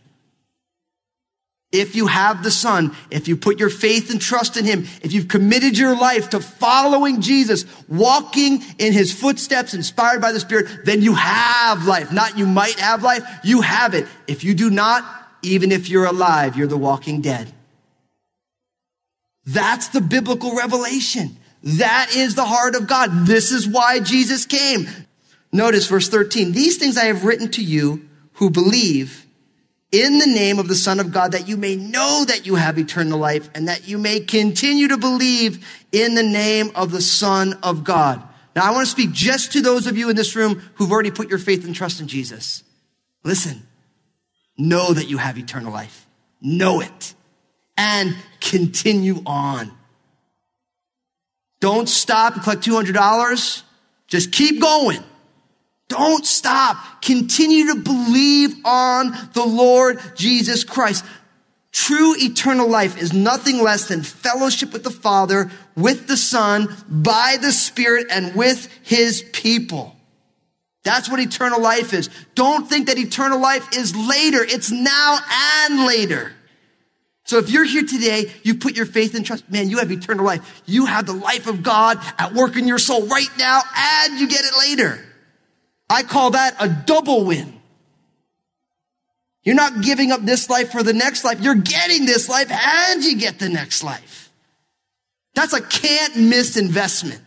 If 1.72 1.96
you 1.96 2.08
have 2.08 2.42
the 2.42 2.50
Son, 2.50 2.96
if 3.12 3.28
you 3.28 3.38
put 3.38 3.60
your 3.60 3.70
faith 3.70 4.10
and 4.10 4.20
trust 4.20 4.58
in 4.58 4.66
Him, 4.66 4.88
if 5.04 5.14
you've 5.14 5.28
committed 5.28 5.78
your 5.78 5.96
life 5.96 6.32
to 6.32 6.40
following 6.40 7.22
Jesus, 7.22 7.66
walking 7.88 8.64
in 8.80 8.92
His 8.92 9.14
footsteps, 9.14 9.76
inspired 9.76 10.20
by 10.20 10.32
the 10.32 10.40
Spirit, 10.40 10.86
then 10.86 11.04
you 11.04 11.14
have 11.14 11.86
life. 11.86 12.12
Not 12.12 12.40
you 12.40 12.48
might 12.48 12.80
have 12.80 13.04
life, 13.04 13.24
you 13.44 13.62
have 13.62 13.94
it. 13.94 14.08
If 14.26 14.44
you 14.44 14.56
do 14.56 14.72
not, 14.72 15.06
even 15.44 15.72
if 15.72 15.90
you're 15.90 16.06
alive, 16.06 16.58
you're 16.58 16.68
the 16.68 16.78
walking 16.78 17.22
dead. 17.22 17.54
That's 19.50 19.88
the 19.88 20.02
biblical 20.02 20.56
revelation. 20.56 21.38
That 21.64 22.16
is 22.16 22.36
the 22.36 22.46
heart 22.46 22.76
of 22.76 22.88
God. 22.88 23.26
This 23.26 23.52
is 23.52 23.68
why 23.68 24.00
Jesus 24.00 24.46
came. 24.46 24.88
Notice 25.52 25.88
verse 25.88 26.08
13. 26.08 26.52
These 26.52 26.78
things 26.78 26.98
I 26.98 27.06
have 27.06 27.26
written 27.26 27.50
to 27.52 27.64
you 27.64 28.08
who 28.34 28.52
believe 28.52 29.26
in 29.92 30.20
the 30.20 30.28
name 30.28 30.60
of 30.60 30.68
the 30.68 30.76
Son 30.76 31.00
of 31.00 31.12
God 31.12 31.32
that 31.32 31.48
you 31.48 31.58
may 31.58 31.76
know 31.76 32.24
that 32.28 32.46
you 32.46 32.56
have 32.56 32.78
eternal 32.78 33.18
life 33.18 33.50
and 33.56 33.68
that 33.68 33.88
you 33.88 33.98
may 33.98 34.20
continue 34.20 34.88
to 34.88 34.98
believe 34.98 35.66
in 35.92 36.14
the 36.14 36.24
name 36.24 36.72
of 36.76 36.92
the 36.92 37.02
Son 37.02 37.58
of 37.64 37.84
God. 37.84 38.22
Now, 38.56 38.68
I 38.68 38.72
want 38.72 38.86
to 38.86 38.92
speak 38.92 39.12
just 39.12 39.52
to 39.54 39.62
those 39.62 39.88
of 39.88 39.98
you 39.98 40.12
in 40.12 40.16
this 40.16 40.36
room 40.36 40.62
who've 40.76 40.92
already 40.92 41.12
put 41.12 41.30
your 41.30 41.40
faith 41.40 41.66
and 41.66 41.74
trust 41.74 42.00
in 42.00 42.08
Jesus. 42.08 42.64
Listen, 43.24 43.68
know 44.60 44.94
that 44.94 45.10
you 45.10 45.18
have 45.18 45.40
eternal 45.40 45.74
life. 45.74 46.06
Know 46.40 46.82
it 46.82 47.16
and 47.80 48.14
continue 48.50 49.22
on. 49.26 49.72
Don't 51.60 51.88
stop 51.88 52.34
and 52.34 52.44
collect 52.44 52.66
$200. 52.66 53.64
Just 54.08 54.32
keep 54.32 54.60
going. 54.60 55.04
Don't 55.88 56.26
stop. 56.26 57.02
Continue 57.02 57.74
to 57.74 57.76
believe 57.76 58.56
on 58.66 59.12
the 59.34 59.46
Lord 59.46 60.00
Jesus 60.16 60.64
Christ. 60.64 61.06
True 61.72 62.16
eternal 62.18 62.68
life 62.68 62.98
is 62.98 63.14
nothing 63.14 63.62
less 63.62 63.88
than 63.88 64.04
fellowship 64.04 64.74
with 64.74 64.84
the 64.84 64.90
Father, 64.90 65.52
with 65.76 66.08
the 66.08 66.18
Son, 66.18 66.76
by 66.90 67.38
the 67.40 67.52
Spirit, 67.52 68.08
and 68.10 68.36
with 68.36 68.68
His 68.84 69.24
people. 69.34 69.96
That's 70.84 71.10
what 71.10 71.20
eternal 71.20 71.62
life 71.62 71.94
is. 71.94 72.10
Don't 72.36 72.68
think 72.68 72.88
that 72.88 72.98
eternal 72.98 73.40
life 73.40 73.78
is 73.78 73.96
later. 73.96 74.44
It's 74.44 74.72
now 74.72 75.20
and 75.66 75.86
later. 75.86 76.34
So 77.30 77.38
if 77.38 77.52
you're 77.52 77.64
here 77.64 77.84
today, 77.84 78.32
you 78.42 78.56
put 78.56 78.76
your 78.76 78.88
faith 78.88 79.14
and 79.14 79.24
trust, 79.24 79.48
man, 79.52 79.70
you 79.70 79.78
have 79.78 79.92
eternal 79.92 80.26
life. 80.26 80.64
You 80.66 80.88
have 80.88 81.06
the 81.06 81.14
life 81.14 81.46
of 81.46 81.62
God 81.62 82.00
at 82.18 82.34
work 82.34 82.56
in 82.56 82.68
your 82.68 82.80
soul 82.80 83.06
right 83.06 83.30
now, 83.38 83.62
and 83.78 84.20
you 84.20 84.28
get 84.28 84.42
it 84.44 84.58
later. 84.58 85.06
I 85.88 86.02
call 86.02 86.32
that 86.32 86.56
a 86.60 86.68
double 86.68 87.26
win. 87.26 87.54
You're 89.44 89.54
not 89.54 89.82
giving 89.82 90.12
up 90.12 90.22
this 90.22 90.50
life 90.50 90.72
for 90.72 90.82
the 90.82 90.92
next 90.92 91.24
life. 91.24 91.40
You're 91.40 91.54
getting 91.54 92.08
this 92.08 92.30
life 92.30 92.50
and 92.50 93.04
you 93.04 93.16
get 93.16 93.38
the 93.38 93.48
next 93.48 93.84
life. 93.84 94.32
That's 95.36 95.54
a 95.54 95.62
can't 95.62 96.16
miss 96.16 96.58
investment. 96.58 97.22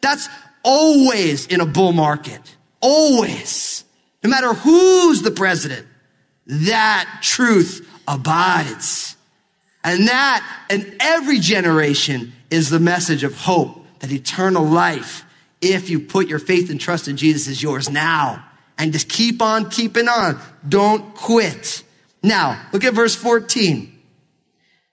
That's 0.00 0.28
always 0.62 1.48
in 1.48 1.60
a 1.60 1.66
bull 1.66 1.92
market. 1.92 2.40
Always. 2.80 3.82
No 4.22 4.30
matter 4.30 4.54
who's 4.54 5.22
the 5.22 5.32
president, 5.32 5.88
that 6.46 7.18
truth 7.22 7.88
abides. 8.06 9.16
And 9.84 10.08
that 10.08 10.66
in 10.70 10.96
every 11.00 11.38
generation 11.38 12.32
is 12.50 12.70
the 12.70 12.80
message 12.80 13.24
of 13.24 13.36
hope 13.36 13.84
that 14.00 14.12
eternal 14.12 14.64
life 14.64 15.24
if 15.60 15.88
you 15.88 16.00
put 16.00 16.28
your 16.28 16.40
faith 16.40 16.70
and 16.70 16.80
trust 16.80 17.08
in 17.08 17.16
Jesus 17.16 17.46
is 17.46 17.62
yours 17.62 17.88
now. 17.88 18.44
And 18.78 18.92
just 18.92 19.08
keep 19.08 19.40
on 19.40 19.70
keeping 19.70 20.08
on. 20.08 20.40
Don't 20.68 21.14
quit. 21.14 21.84
Now, 22.22 22.60
look 22.72 22.84
at 22.84 22.94
verse 22.94 23.14
14. 23.14 23.88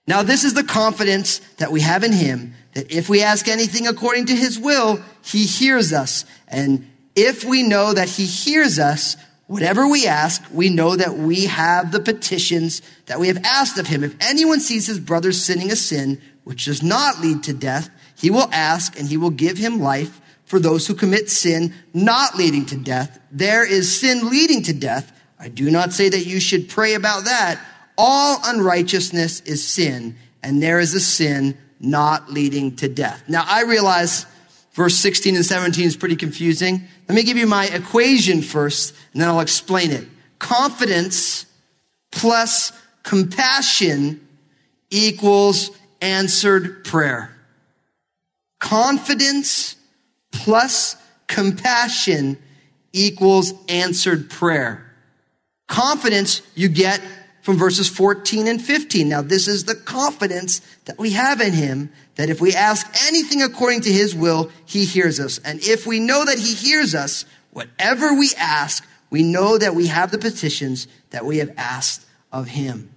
Now, 0.06 0.22
this 0.22 0.44
is 0.44 0.54
the 0.54 0.64
confidence 0.64 1.38
that 1.58 1.72
we 1.72 1.80
have 1.80 2.04
in 2.04 2.12
him 2.12 2.54
that 2.74 2.92
if 2.92 3.08
we 3.08 3.22
ask 3.22 3.48
anything 3.48 3.86
according 3.86 4.26
to 4.26 4.34
his 4.34 4.58
will, 4.58 5.02
he 5.22 5.44
hears 5.44 5.92
us. 5.92 6.24
And 6.46 6.88
if 7.16 7.44
we 7.44 7.62
know 7.62 7.92
that 7.92 8.08
he 8.08 8.24
hears 8.24 8.78
us, 8.78 9.16
whatever 9.50 9.88
we 9.88 10.06
ask, 10.06 10.44
we 10.52 10.68
know 10.68 10.94
that 10.94 11.18
we 11.18 11.46
have 11.46 11.90
the 11.90 11.98
petitions 11.98 12.82
that 13.06 13.18
we 13.18 13.26
have 13.26 13.44
asked 13.44 13.76
of 13.78 13.88
him. 13.88 14.04
If 14.04 14.14
anyone 14.20 14.60
sees 14.60 14.86
his 14.86 15.00
brother 15.00 15.32
sinning 15.32 15.72
a 15.72 15.76
sin 15.76 16.22
which 16.44 16.66
does 16.66 16.84
not 16.84 17.20
lead 17.20 17.42
to 17.42 17.52
death, 17.52 17.90
he 18.16 18.30
will 18.30 18.48
ask 18.52 18.96
and 18.96 19.08
he 19.08 19.16
will 19.16 19.30
give 19.30 19.58
him 19.58 19.80
life 19.80 20.20
for 20.44 20.60
those 20.60 20.86
who 20.86 20.94
commit 20.94 21.28
sin 21.28 21.74
not 21.92 22.36
leading 22.36 22.64
to 22.66 22.76
death. 22.76 23.18
There 23.32 23.68
is 23.68 24.00
sin 24.00 24.30
leading 24.30 24.62
to 24.62 24.72
death. 24.72 25.12
I 25.36 25.48
do 25.48 25.68
not 25.68 25.92
say 25.92 26.08
that 26.08 26.26
you 26.26 26.38
should 26.38 26.68
pray 26.68 26.94
about 26.94 27.24
that. 27.24 27.60
All 27.98 28.38
unrighteousness 28.44 29.40
is 29.40 29.66
sin, 29.66 30.16
and 30.44 30.62
there 30.62 30.78
is 30.78 30.94
a 30.94 31.00
sin 31.00 31.58
not 31.80 32.30
leading 32.30 32.76
to 32.76 32.88
death. 32.88 33.24
Now, 33.26 33.44
I 33.48 33.64
realize 33.64 34.26
verse 34.80 34.96
16 34.96 35.36
and 35.36 35.44
17 35.44 35.84
is 35.84 35.94
pretty 35.94 36.16
confusing. 36.16 36.80
Let 37.06 37.14
me 37.14 37.22
give 37.22 37.36
you 37.36 37.46
my 37.46 37.66
equation 37.66 38.40
first, 38.40 38.94
and 39.12 39.20
then 39.20 39.28
I'll 39.28 39.40
explain 39.40 39.90
it. 39.90 40.08
Confidence 40.38 41.44
plus 42.10 42.72
compassion 43.02 44.26
equals 44.88 45.70
answered 46.00 46.82
prayer. 46.86 47.30
Confidence 48.58 49.76
plus 50.32 50.96
compassion 51.26 52.38
equals 52.94 53.52
answered 53.68 54.30
prayer. 54.30 54.90
Confidence 55.68 56.40
you 56.54 56.68
get 56.68 57.02
from 57.42 57.56
verses 57.56 57.88
14 57.88 58.46
and 58.46 58.62
15. 58.62 59.08
Now, 59.08 59.22
this 59.22 59.48
is 59.48 59.64
the 59.64 59.74
confidence 59.74 60.60
that 60.84 60.98
we 60.98 61.10
have 61.12 61.40
in 61.40 61.52
him 61.52 61.90
that 62.16 62.30
if 62.30 62.40
we 62.40 62.54
ask 62.54 62.86
anything 63.06 63.42
according 63.42 63.80
to 63.82 63.92
his 63.92 64.14
will, 64.14 64.50
he 64.66 64.84
hears 64.84 65.18
us. 65.18 65.38
And 65.38 65.60
if 65.62 65.86
we 65.86 66.00
know 66.00 66.24
that 66.24 66.38
he 66.38 66.54
hears 66.54 66.94
us, 66.94 67.24
whatever 67.50 68.14
we 68.14 68.30
ask, 68.36 68.86
we 69.08 69.22
know 69.22 69.58
that 69.58 69.74
we 69.74 69.86
have 69.86 70.10
the 70.10 70.18
petitions 70.18 70.86
that 71.10 71.24
we 71.24 71.38
have 71.38 71.52
asked 71.56 72.06
of 72.32 72.48
him. 72.48 72.90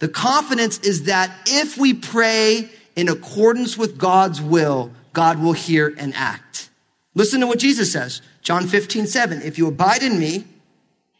The 0.00 0.08
confidence 0.08 0.78
is 0.80 1.04
that 1.04 1.30
if 1.46 1.76
we 1.76 1.94
pray 1.94 2.70
in 2.94 3.08
accordance 3.08 3.76
with 3.78 3.98
God's 3.98 4.40
will, 4.40 4.92
God 5.12 5.40
will 5.40 5.52
hear 5.52 5.94
and 5.98 6.14
act. 6.14 6.70
Listen 7.14 7.40
to 7.40 7.46
what 7.46 7.58
Jesus 7.58 7.92
says. 7.92 8.22
John 8.42 8.66
15, 8.66 9.06
7. 9.06 9.42
If 9.42 9.58
you 9.58 9.66
abide 9.66 10.02
in 10.02 10.18
me 10.18 10.44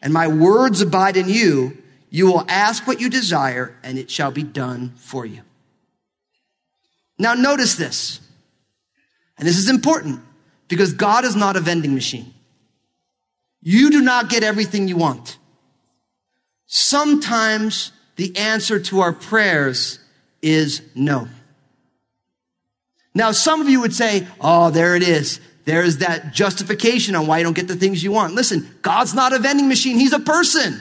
and 0.01 0.13
my 0.13 0.29
words 0.29 0.81
abide 0.81 1.17
in 1.17 1.29
you, 1.29 1.77
you 2.11 2.27
will 2.27 2.45
ask 2.49 2.87
what 2.87 3.01
you 3.01 3.11
desire 3.11 3.77
and 3.83 3.99
it 3.99 4.11
shall 4.11 4.31
be 4.31 4.43
done 4.43 4.95
for 4.97 5.27
you. 5.27 5.43
Now 7.19 7.35
notice 7.35 7.75
this. 7.75 8.21
And 9.39 9.47
this 9.47 9.59
is 9.59 9.69
important 9.69 10.21
because 10.69 10.93
God 10.93 11.25
is 11.25 11.37
not 11.37 11.57
a 11.57 11.61
vending 11.61 11.95
machine. 11.95 12.35
You 13.61 13.91
do 13.91 14.01
not 14.01 14.29
get 14.29 14.43
everything 14.43 14.89
you 14.89 14.97
want. 14.97 15.39
Sometimes 16.67 17.93
the 18.17 18.37
answer 18.37 18.79
to 18.81 19.01
our 19.01 19.13
prayers 19.13 19.99
is 20.43 20.83
no. 20.95 21.29
Now, 23.15 23.33
some 23.33 23.61
of 23.61 23.69
you 23.69 23.81
would 23.81 23.95
say, 23.95 24.27
oh, 24.41 24.71
there 24.71 24.95
it 24.95 25.03
is. 25.03 25.41
There's 25.69 25.99
that 25.99 26.33
justification 26.33 27.15
on 27.15 27.27
why 27.27 27.37
you 27.37 27.45
don't 27.45 27.53
get 27.53 27.69
the 27.69 27.77
things 27.77 28.03
you 28.03 28.11
want. 28.11 28.33
Listen, 28.33 28.75
God's 28.81 29.13
not 29.13 29.35
a 29.35 29.39
vending 29.39 29.69
machine. 29.69 29.99
He's 29.99 30.15
a 30.15 30.19
person. 30.19 30.81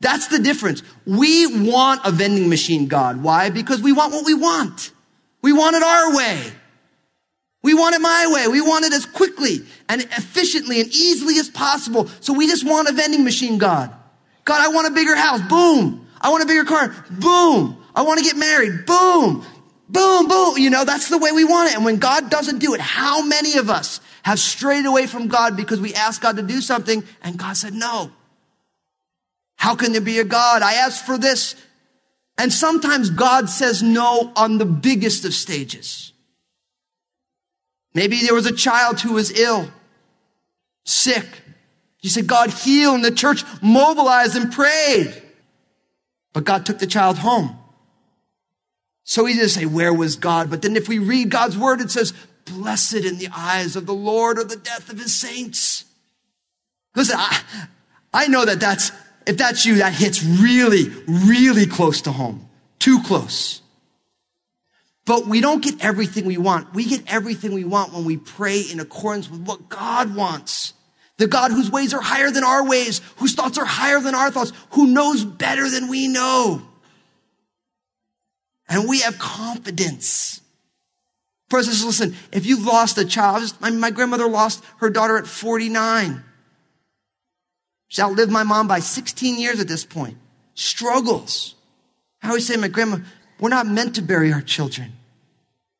That's 0.00 0.26
the 0.26 0.40
difference. 0.40 0.82
We 1.06 1.46
want 1.68 2.00
a 2.04 2.10
vending 2.10 2.48
machine 2.48 2.88
God. 2.88 3.22
Why? 3.22 3.50
Because 3.50 3.80
we 3.80 3.92
want 3.92 4.12
what 4.12 4.26
we 4.26 4.34
want. 4.34 4.90
We 5.42 5.52
want 5.52 5.76
it 5.76 5.82
our 5.84 6.16
way. 6.16 6.42
We 7.62 7.72
want 7.72 7.94
it 7.94 8.00
my 8.00 8.26
way. 8.34 8.48
We 8.48 8.62
want 8.62 8.84
it 8.84 8.92
as 8.92 9.06
quickly 9.06 9.60
and 9.88 10.02
efficiently 10.02 10.80
and 10.80 10.88
easily 10.88 11.38
as 11.38 11.48
possible. 11.48 12.08
So 12.18 12.32
we 12.32 12.48
just 12.48 12.66
want 12.66 12.88
a 12.88 12.92
vending 12.92 13.22
machine 13.22 13.58
God. 13.58 13.94
God, 14.44 14.60
I 14.60 14.74
want 14.74 14.88
a 14.88 14.90
bigger 14.90 15.14
house. 15.14 15.40
Boom. 15.48 16.04
I 16.20 16.30
want 16.30 16.42
a 16.42 16.46
bigger 16.48 16.64
car. 16.64 16.88
Boom. 17.12 17.80
I 17.94 18.02
want 18.02 18.18
to 18.18 18.24
get 18.24 18.36
married. 18.36 18.86
Boom. 18.86 19.46
Boom, 19.90 20.28
boom. 20.28 20.56
You 20.56 20.70
know, 20.70 20.84
that's 20.84 21.08
the 21.08 21.18
way 21.18 21.32
we 21.32 21.44
want 21.44 21.70
it. 21.70 21.76
And 21.76 21.84
when 21.84 21.96
God 21.96 22.30
doesn't 22.30 22.60
do 22.60 22.74
it, 22.74 22.80
how 22.80 23.22
many 23.24 23.56
of 23.56 23.68
us 23.68 24.00
have 24.22 24.38
strayed 24.38 24.86
away 24.86 25.06
from 25.06 25.26
God 25.26 25.56
because 25.56 25.80
we 25.80 25.94
asked 25.94 26.20
God 26.20 26.36
to 26.36 26.42
do 26.42 26.60
something 26.60 27.02
and 27.22 27.36
God 27.36 27.56
said 27.56 27.74
no? 27.74 28.12
How 29.56 29.74
can 29.74 29.90
there 29.92 30.00
be 30.00 30.20
a 30.20 30.24
God? 30.24 30.62
I 30.62 30.74
asked 30.74 31.04
for 31.04 31.18
this. 31.18 31.56
And 32.38 32.52
sometimes 32.52 33.10
God 33.10 33.50
says 33.50 33.82
no 33.82 34.32
on 34.36 34.58
the 34.58 34.64
biggest 34.64 35.24
of 35.24 35.34
stages. 35.34 36.12
Maybe 37.92 38.20
there 38.20 38.34
was 38.34 38.46
a 38.46 38.54
child 38.54 39.00
who 39.00 39.14
was 39.14 39.36
ill, 39.36 39.68
sick. 40.84 41.26
You 42.00 42.08
said, 42.08 42.28
God 42.28 42.50
heal, 42.50 42.94
and 42.94 43.04
the 43.04 43.10
church 43.10 43.44
mobilized 43.60 44.36
and 44.36 44.52
prayed. 44.52 45.20
But 46.32 46.44
God 46.44 46.64
took 46.64 46.78
the 46.78 46.86
child 46.86 47.18
home. 47.18 47.59
So 49.04 49.26
easy 49.26 49.40
to 49.40 49.48
say, 49.48 49.66
where 49.66 49.92
was 49.92 50.16
God? 50.16 50.50
But 50.50 50.62
then 50.62 50.76
if 50.76 50.88
we 50.88 50.98
read 50.98 51.30
God's 51.30 51.58
word, 51.58 51.80
it 51.80 51.90
says, 51.90 52.12
blessed 52.44 52.94
in 52.94 53.18
the 53.18 53.28
eyes 53.34 53.76
of 53.76 53.86
the 53.86 53.94
Lord 53.94 54.38
are 54.38 54.44
the 54.44 54.56
death 54.56 54.90
of 54.90 54.98
his 54.98 55.14
saints. 55.14 55.84
Listen, 56.94 57.16
I, 57.18 57.40
I 58.12 58.26
know 58.28 58.44
that 58.44 58.60
that's, 58.60 58.92
if 59.26 59.36
that's 59.36 59.64
you, 59.64 59.76
that 59.76 59.92
hits 59.92 60.24
really, 60.24 60.88
really 61.06 61.66
close 61.66 62.02
to 62.02 62.12
home. 62.12 62.48
Too 62.78 63.02
close. 63.02 63.62
But 65.06 65.26
we 65.26 65.40
don't 65.40 65.62
get 65.62 65.84
everything 65.84 66.24
we 66.24 66.38
want. 66.38 66.72
We 66.74 66.84
get 66.84 67.02
everything 67.06 67.52
we 67.52 67.64
want 67.64 67.92
when 67.92 68.04
we 68.04 68.16
pray 68.16 68.60
in 68.60 68.80
accordance 68.80 69.30
with 69.30 69.40
what 69.40 69.68
God 69.68 70.14
wants. 70.14 70.74
The 71.16 71.26
God 71.26 71.50
whose 71.50 71.70
ways 71.70 71.92
are 71.92 72.00
higher 72.00 72.30
than 72.30 72.44
our 72.44 72.64
ways, 72.64 73.00
whose 73.16 73.34
thoughts 73.34 73.58
are 73.58 73.64
higher 73.64 74.00
than 74.00 74.14
our 74.14 74.30
thoughts, 74.30 74.52
who 74.70 74.86
knows 74.86 75.24
better 75.24 75.68
than 75.68 75.88
we 75.88 76.08
know. 76.08 76.62
And 78.70 78.88
we 78.88 79.00
have 79.00 79.18
confidence. 79.18 80.40
Brothers, 81.48 81.84
listen, 81.84 82.14
if 82.32 82.46
you've 82.46 82.64
lost 82.64 82.96
a 82.96 83.04
child, 83.04 83.52
my, 83.60 83.70
my 83.70 83.90
grandmother 83.90 84.28
lost 84.28 84.64
her 84.78 84.88
daughter 84.88 85.18
at 85.18 85.26
49. 85.26 86.22
She 87.88 88.00
outlived 88.00 88.30
my 88.30 88.44
mom 88.44 88.68
by 88.68 88.78
16 88.78 89.38
years 89.40 89.58
at 89.58 89.66
this 89.66 89.84
point. 89.84 90.16
Struggles. 90.54 91.56
I 92.22 92.28
always 92.28 92.46
say 92.46 92.56
my 92.56 92.68
grandma, 92.68 92.98
we're 93.40 93.48
not 93.48 93.66
meant 93.66 93.96
to 93.96 94.02
bury 94.02 94.32
our 94.32 94.40
children. 94.40 94.92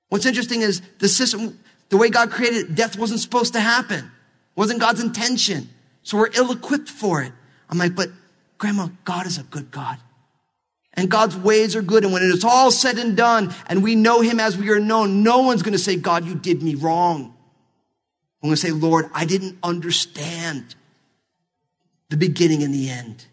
What's 0.08 0.26
interesting 0.26 0.62
is 0.62 0.82
the 0.98 1.08
system, 1.08 1.60
the 1.88 1.96
way 1.96 2.10
God 2.10 2.32
created 2.32 2.70
it, 2.70 2.74
death 2.74 2.98
wasn't 2.98 3.20
supposed 3.20 3.52
to 3.52 3.60
happen. 3.60 4.10
wasn't 4.56 4.80
God's 4.80 5.00
intention. 5.00 5.68
So 6.02 6.18
we're 6.18 6.30
ill 6.34 6.50
equipped 6.50 6.88
for 6.88 7.22
it. 7.22 7.32
I'm 7.68 7.78
like, 7.78 7.94
but 7.94 8.10
grandma, 8.58 8.88
God 9.04 9.26
is 9.26 9.38
a 9.38 9.44
good 9.44 9.70
God. 9.70 9.98
And 10.94 11.10
God's 11.10 11.36
ways 11.36 11.76
are 11.76 11.82
good. 11.82 12.04
And 12.04 12.12
when 12.12 12.22
it 12.22 12.30
is 12.30 12.44
all 12.44 12.70
said 12.70 12.98
and 12.98 13.16
done 13.16 13.54
and 13.66 13.82
we 13.82 13.94
know 13.94 14.20
him 14.20 14.40
as 14.40 14.56
we 14.56 14.70
are 14.70 14.80
known, 14.80 15.22
no 15.22 15.40
one's 15.42 15.62
going 15.62 15.72
to 15.72 15.78
say, 15.78 15.96
God, 15.96 16.24
you 16.24 16.34
did 16.34 16.62
me 16.62 16.74
wrong. 16.74 17.34
I'm 18.42 18.48
going 18.48 18.54
to 18.54 18.60
say, 18.60 18.70
Lord, 18.70 19.08
I 19.14 19.24
didn't 19.24 19.58
understand 19.62 20.74
the 22.08 22.16
beginning 22.16 22.62
and 22.62 22.74
the 22.74 22.90
end. 22.90 23.24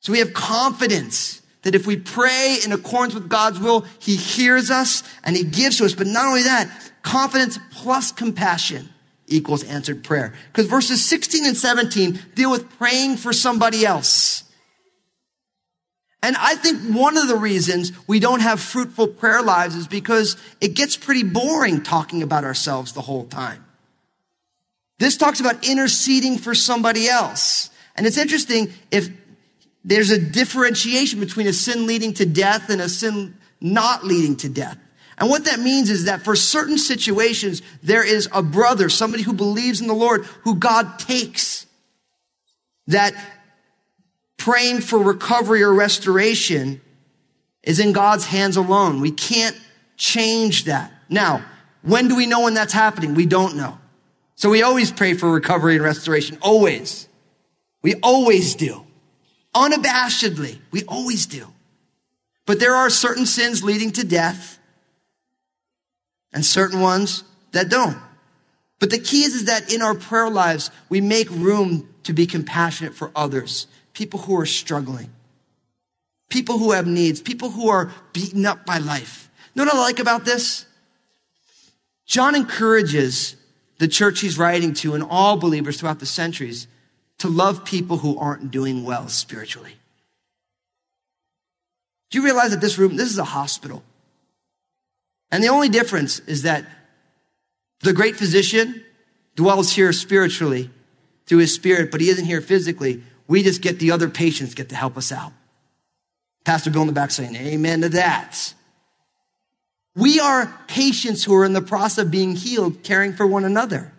So 0.00 0.12
we 0.12 0.18
have 0.18 0.32
confidence 0.32 1.42
that 1.62 1.74
if 1.74 1.86
we 1.86 1.96
pray 1.96 2.58
in 2.64 2.72
accordance 2.72 3.14
with 3.14 3.28
God's 3.28 3.60
will, 3.60 3.82
He 3.98 4.16
hears 4.16 4.70
us 4.70 5.02
and 5.22 5.36
He 5.36 5.44
gives 5.44 5.78
to 5.78 5.84
us. 5.84 5.94
But 5.94 6.06
not 6.06 6.26
only 6.26 6.42
that, 6.44 6.70
confidence 7.02 7.58
plus 7.72 8.10
compassion 8.10 8.88
equals 9.26 9.64
answered 9.64 10.02
prayer. 10.02 10.34
Because 10.52 10.66
verses 10.66 11.04
16 11.04 11.46
and 11.46 11.56
17 11.56 12.18
deal 12.34 12.50
with 12.50 12.70
praying 12.78 13.16
for 13.18 13.32
somebody 13.32 13.84
else. 13.84 14.44
And 16.22 16.36
I 16.36 16.56
think 16.56 16.82
one 16.96 17.16
of 17.16 17.28
the 17.28 17.36
reasons 17.36 17.92
we 18.08 18.18
don't 18.18 18.40
have 18.40 18.60
fruitful 18.60 19.08
prayer 19.08 19.40
lives 19.40 19.76
is 19.76 19.86
because 19.86 20.36
it 20.60 20.74
gets 20.74 20.96
pretty 20.96 21.22
boring 21.22 21.82
talking 21.82 22.22
about 22.22 22.44
ourselves 22.44 22.92
the 22.92 23.00
whole 23.00 23.24
time. 23.26 23.64
This 24.98 25.16
talks 25.16 25.38
about 25.38 25.64
interceding 25.64 26.38
for 26.38 26.54
somebody 26.54 27.08
else. 27.08 27.70
And 27.94 28.06
it's 28.06 28.18
interesting 28.18 28.72
if 28.90 29.08
there's 29.84 30.10
a 30.10 30.18
differentiation 30.18 31.20
between 31.20 31.46
a 31.46 31.52
sin 31.52 31.86
leading 31.86 32.14
to 32.14 32.26
death 32.26 32.68
and 32.68 32.80
a 32.80 32.88
sin 32.88 33.36
not 33.60 34.04
leading 34.04 34.36
to 34.36 34.48
death. 34.48 34.76
And 35.18 35.28
what 35.30 35.44
that 35.46 35.60
means 35.60 35.90
is 35.90 36.04
that 36.04 36.22
for 36.22 36.36
certain 36.36 36.78
situations, 36.78 37.62
there 37.82 38.04
is 38.04 38.28
a 38.32 38.42
brother, 38.42 38.88
somebody 38.88 39.22
who 39.22 39.32
believes 39.32 39.80
in 39.80 39.88
the 39.88 39.94
Lord, 39.94 40.24
who 40.42 40.56
God 40.56 40.98
takes. 40.98 41.66
That 42.86 43.14
praying 44.48 44.80
for 44.80 44.98
recovery 44.98 45.62
or 45.62 45.74
restoration 45.74 46.80
is 47.62 47.78
in 47.78 47.92
God's 47.92 48.24
hands 48.24 48.56
alone. 48.56 49.02
We 49.02 49.10
can't 49.10 49.54
change 49.98 50.64
that. 50.64 50.90
Now, 51.10 51.44
when 51.82 52.08
do 52.08 52.16
we 52.16 52.24
know 52.24 52.44
when 52.44 52.54
that's 52.54 52.72
happening? 52.72 53.12
We 53.12 53.26
don't 53.26 53.56
know. 53.56 53.76
So 54.36 54.48
we 54.48 54.62
always 54.62 54.90
pray 54.90 55.12
for 55.12 55.30
recovery 55.30 55.74
and 55.74 55.84
restoration. 55.84 56.38
Always. 56.40 57.08
We 57.82 57.96
always 57.96 58.54
do. 58.54 58.86
Unabashedly. 59.54 60.60
We 60.70 60.82
always 60.84 61.26
do. 61.26 61.46
But 62.46 62.58
there 62.58 62.74
are 62.74 62.88
certain 62.88 63.26
sins 63.26 63.62
leading 63.62 63.90
to 63.92 64.04
death 64.06 64.58
and 66.32 66.42
certain 66.42 66.80
ones 66.80 67.22
that 67.52 67.68
don't. 67.68 67.98
But 68.78 68.88
the 68.88 68.98
key 68.98 69.24
is, 69.24 69.34
is 69.34 69.44
that 69.44 69.70
in 69.70 69.82
our 69.82 69.94
prayer 69.94 70.30
lives, 70.30 70.70
we 70.88 71.02
make 71.02 71.28
room 71.28 71.86
to 72.04 72.14
be 72.14 72.26
compassionate 72.26 72.94
for 72.94 73.10
others 73.14 73.66
people 73.98 74.20
who 74.20 74.38
are 74.38 74.46
struggling, 74.46 75.10
people 76.28 76.56
who 76.56 76.70
have 76.70 76.86
needs, 76.86 77.20
people 77.20 77.50
who 77.50 77.68
are 77.68 77.90
beaten 78.12 78.46
up 78.46 78.64
by 78.64 78.78
life. 78.78 79.28
You 79.52 79.64
know 79.64 79.72
what 79.72 79.74
I 79.74 79.80
like 79.80 79.98
about 79.98 80.24
this? 80.24 80.66
John 82.06 82.36
encourages 82.36 83.34
the 83.78 83.88
church 83.88 84.20
he's 84.20 84.38
writing 84.38 84.72
to 84.74 84.94
and 84.94 85.02
all 85.02 85.36
believers 85.36 85.80
throughout 85.80 85.98
the 85.98 86.06
centuries 86.06 86.68
to 87.18 87.26
love 87.28 87.64
people 87.64 87.98
who 87.98 88.16
aren't 88.16 88.52
doing 88.52 88.84
well 88.84 89.08
spiritually. 89.08 89.74
Do 92.10 92.18
you 92.18 92.24
realize 92.24 92.52
that 92.52 92.60
this 92.60 92.78
room, 92.78 92.94
this 92.94 93.10
is 93.10 93.18
a 93.18 93.24
hospital? 93.24 93.82
And 95.32 95.42
the 95.42 95.48
only 95.48 95.68
difference 95.68 96.20
is 96.20 96.42
that 96.42 96.64
the 97.80 97.92
great 97.92 98.14
physician 98.14 98.84
dwells 99.34 99.72
here 99.72 99.92
spiritually 99.92 100.70
through 101.26 101.38
his 101.38 101.52
spirit, 101.52 101.90
but 101.90 102.00
he 102.00 102.10
isn't 102.10 102.26
here 102.26 102.40
physically. 102.40 103.02
We 103.28 103.42
just 103.42 103.62
get 103.62 103.78
the 103.78 103.92
other 103.92 104.08
patients 104.08 104.54
get 104.54 104.70
to 104.70 104.74
help 104.74 104.96
us 104.96 105.12
out. 105.12 105.32
Pastor 106.44 106.70
Bill 106.70 106.80
in 106.80 106.86
the 106.86 106.94
back 106.94 107.10
saying, 107.10 107.36
Amen 107.36 107.82
to 107.82 107.90
that. 107.90 108.54
We 109.94 110.18
are 110.18 110.52
patients 110.66 111.24
who 111.24 111.34
are 111.34 111.44
in 111.44 111.52
the 111.52 111.60
process 111.60 112.04
of 112.04 112.10
being 112.10 112.36
healed, 112.36 112.82
caring 112.82 113.12
for 113.12 113.26
one 113.26 113.44
another. 113.44 113.92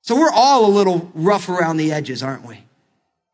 So 0.00 0.18
we're 0.18 0.32
all 0.32 0.66
a 0.66 0.70
little 0.70 1.10
rough 1.14 1.48
around 1.48 1.76
the 1.76 1.92
edges, 1.92 2.22
aren't 2.22 2.46
we? 2.46 2.60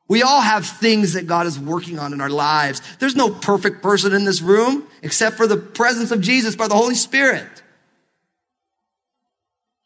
We 0.08 0.22
all 0.22 0.40
have 0.40 0.66
things 0.66 1.12
that 1.12 1.26
God 1.26 1.46
is 1.46 1.58
working 1.58 1.98
on 1.98 2.12
in 2.12 2.20
our 2.20 2.30
lives. 2.30 2.82
There's 2.98 3.14
no 3.14 3.30
perfect 3.30 3.82
person 3.82 4.12
in 4.12 4.24
this 4.24 4.42
room 4.42 4.86
except 5.02 5.36
for 5.36 5.46
the 5.46 5.56
presence 5.56 6.10
of 6.10 6.20
Jesus 6.20 6.56
by 6.56 6.68
the 6.68 6.74
Holy 6.74 6.94
Spirit. 6.94 7.62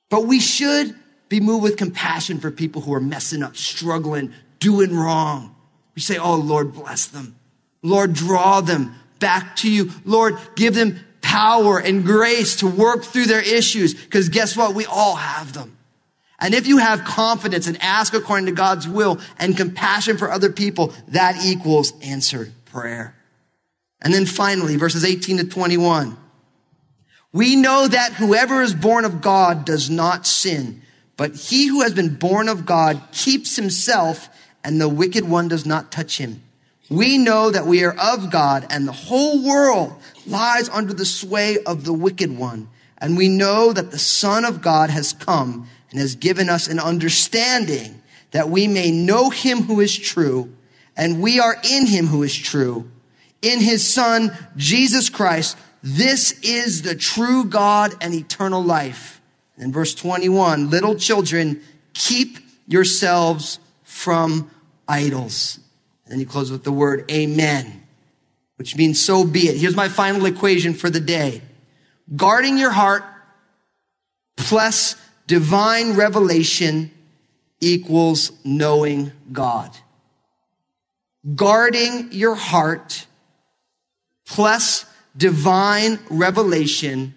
But 0.08 0.26
we 0.26 0.40
should 0.40 0.94
be 1.28 1.40
moved 1.40 1.64
with 1.64 1.76
compassion 1.76 2.38
for 2.38 2.50
people 2.50 2.82
who 2.82 2.94
are 2.94 3.00
messing 3.00 3.42
up, 3.42 3.56
struggling, 3.56 4.32
doing 4.58 4.94
wrong. 4.94 5.54
We 5.94 6.02
say, 6.02 6.18
Oh, 6.18 6.36
Lord, 6.36 6.72
bless 6.72 7.06
them. 7.06 7.36
Lord, 7.82 8.14
draw 8.14 8.60
them 8.60 8.94
back 9.18 9.56
to 9.56 9.70
you. 9.70 9.90
Lord, 10.04 10.36
give 10.54 10.74
them 10.74 11.00
power 11.20 11.78
and 11.78 12.04
grace 12.04 12.56
to 12.56 12.66
work 12.66 13.04
through 13.04 13.26
their 13.26 13.40
issues. 13.40 13.94
Because 13.94 14.28
guess 14.28 14.56
what? 14.56 14.74
We 14.74 14.86
all 14.86 15.16
have 15.16 15.52
them. 15.52 15.76
And 16.38 16.54
if 16.54 16.66
you 16.66 16.78
have 16.78 17.04
confidence 17.04 17.66
and 17.66 17.80
ask 17.82 18.12
according 18.12 18.46
to 18.46 18.52
God's 18.52 18.86
will 18.86 19.20
and 19.38 19.56
compassion 19.56 20.18
for 20.18 20.30
other 20.30 20.52
people, 20.52 20.92
that 21.08 21.44
equals 21.44 21.92
answered 22.02 22.52
prayer. 22.66 23.14
And 24.02 24.12
then 24.12 24.26
finally, 24.26 24.76
verses 24.76 25.04
18 25.04 25.38
to 25.38 25.44
21. 25.44 26.16
We 27.32 27.56
know 27.56 27.88
that 27.88 28.14
whoever 28.14 28.62
is 28.62 28.74
born 28.74 29.04
of 29.04 29.20
God 29.20 29.64
does 29.64 29.88
not 29.90 30.26
sin, 30.26 30.82
but 31.16 31.34
he 31.34 31.66
who 31.66 31.82
has 31.82 31.94
been 31.94 32.14
born 32.14 32.48
of 32.48 32.66
God 32.66 33.00
keeps 33.12 33.56
himself 33.56 34.28
and 34.66 34.80
the 34.80 34.88
wicked 34.88 35.28
one 35.28 35.46
does 35.46 35.64
not 35.64 35.92
touch 35.92 36.18
him. 36.18 36.42
We 36.90 37.18
know 37.18 37.52
that 37.52 37.66
we 37.66 37.84
are 37.84 37.94
of 37.94 38.32
God 38.32 38.66
and 38.68 38.86
the 38.86 38.92
whole 38.92 39.46
world 39.46 39.94
lies 40.26 40.68
under 40.68 40.92
the 40.92 41.04
sway 41.04 41.62
of 41.64 41.84
the 41.84 41.92
wicked 41.92 42.36
one. 42.36 42.68
And 42.98 43.16
we 43.16 43.28
know 43.28 43.72
that 43.72 43.92
the 43.92 43.98
son 43.98 44.44
of 44.44 44.62
God 44.62 44.90
has 44.90 45.12
come 45.12 45.68
and 45.92 46.00
has 46.00 46.16
given 46.16 46.48
us 46.48 46.66
an 46.66 46.80
understanding 46.80 48.02
that 48.32 48.50
we 48.50 48.66
may 48.66 48.90
know 48.90 49.30
him 49.30 49.62
who 49.62 49.80
is 49.80 49.96
true 49.96 50.52
and 50.96 51.22
we 51.22 51.38
are 51.38 51.56
in 51.70 51.86
him 51.86 52.08
who 52.08 52.24
is 52.24 52.34
true 52.34 52.90
in 53.42 53.60
his 53.60 53.86
son, 53.86 54.36
Jesus 54.56 55.08
Christ. 55.08 55.56
This 55.80 56.40
is 56.40 56.82
the 56.82 56.96
true 56.96 57.44
God 57.44 57.94
and 58.00 58.12
eternal 58.12 58.64
life. 58.64 59.20
In 59.58 59.72
verse 59.72 59.94
21, 59.94 60.70
little 60.70 60.96
children, 60.96 61.62
keep 61.94 62.38
yourselves 62.66 63.60
from 63.84 64.50
idols. 64.88 65.58
And 66.04 66.12
then 66.12 66.18
he 66.18 66.24
closes 66.24 66.52
with 66.52 66.64
the 66.64 66.72
word 66.72 67.10
amen, 67.10 67.82
which 68.56 68.76
means 68.76 69.00
so 69.00 69.24
be 69.24 69.48
it. 69.48 69.56
Here's 69.56 69.76
my 69.76 69.88
final 69.88 70.26
equation 70.26 70.74
for 70.74 70.90
the 70.90 71.00
day. 71.00 71.42
Guarding 72.14 72.58
your 72.58 72.70
heart 72.70 73.04
plus 74.36 74.96
divine 75.26 75.94
revelation 75.94 76.90
equals 77.60 78.32
knowing 78.44 79.12
God. 79.32 79.76
Guarding 81.34 82.12
your 82.12 82.36
heart 82.36 83.06
plus 84.26 84.86
divine 85.16 85.98
revelation 86.10 87.14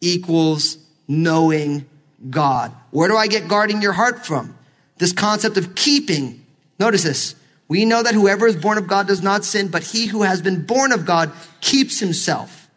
equals 0.00 0.78
knowing 1.06 1.86
God. 2.30 2.72
Where 2.90 3.08
do 3.08 3.16
I 3.16 3.26
get 3.26 3.48
guarding 3.48 3.82
your 3.82 3.92
heart 3.92 4.24
from? 4.24 4.56
This 4.98 5.12
concept 5.12 5.56
of 5.56 5.74
keeping 5.74 6.41
Notice 6.78 7.02
this. 7.02 7.34
We 7.68 7.84
know 7.84 8.02
that 8.02 8.14
whoever 8.14 8.46
is 8.46 8.56
born 8.56 8.78
of 8.78 8.86
God 8.86 9.06
does 9.06 9.22
not 9.22 9.44
sin, 9.44 9.68
but 9.68 9.82
he 9.82 10.06
who 10.06 10.22
has 10.22 10.42
been 10.42 10.66
born 10.66 10.92
of 10.92 11.06
God 11.06 11.32
keeps 11.60 12.00
himself. 12.00 12.68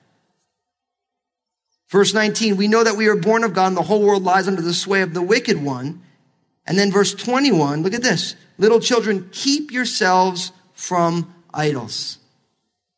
Verse 1.89 2.13
19, 2.13 2.58
we 2.58 2.67
know 2.67 2.84
that 2.84 2.95
we 2.95 3.08
are 3.08 3.15
born 3.15 3.43
of 3.43 3.53
God 3.53 3.67
and 3.67 3.77
the 3.77 3.81
whole 3.81 4.01
world 4.01 4.23
lies 4.23 4.47
under 4.47 4.62
the 4.62 4.73
sway 4.73 5.01
of 5.01 5.13
the 5.13 5.21
wicked 5.21 5.62
one. 5.62 6.01
And 6.65 6.77
then 6.77 6.91
verse 6.91 7.13
21, 7.13 7.84
look 7.84 7.93
at 7.93 8.01
this. 8.01 8.36
Little 8.58 8.79
children, 8.79 9.29
keep 9.31 9.71
yourselves 9.71 10.51
from 10.73 11.34
idols. 11.53 12.17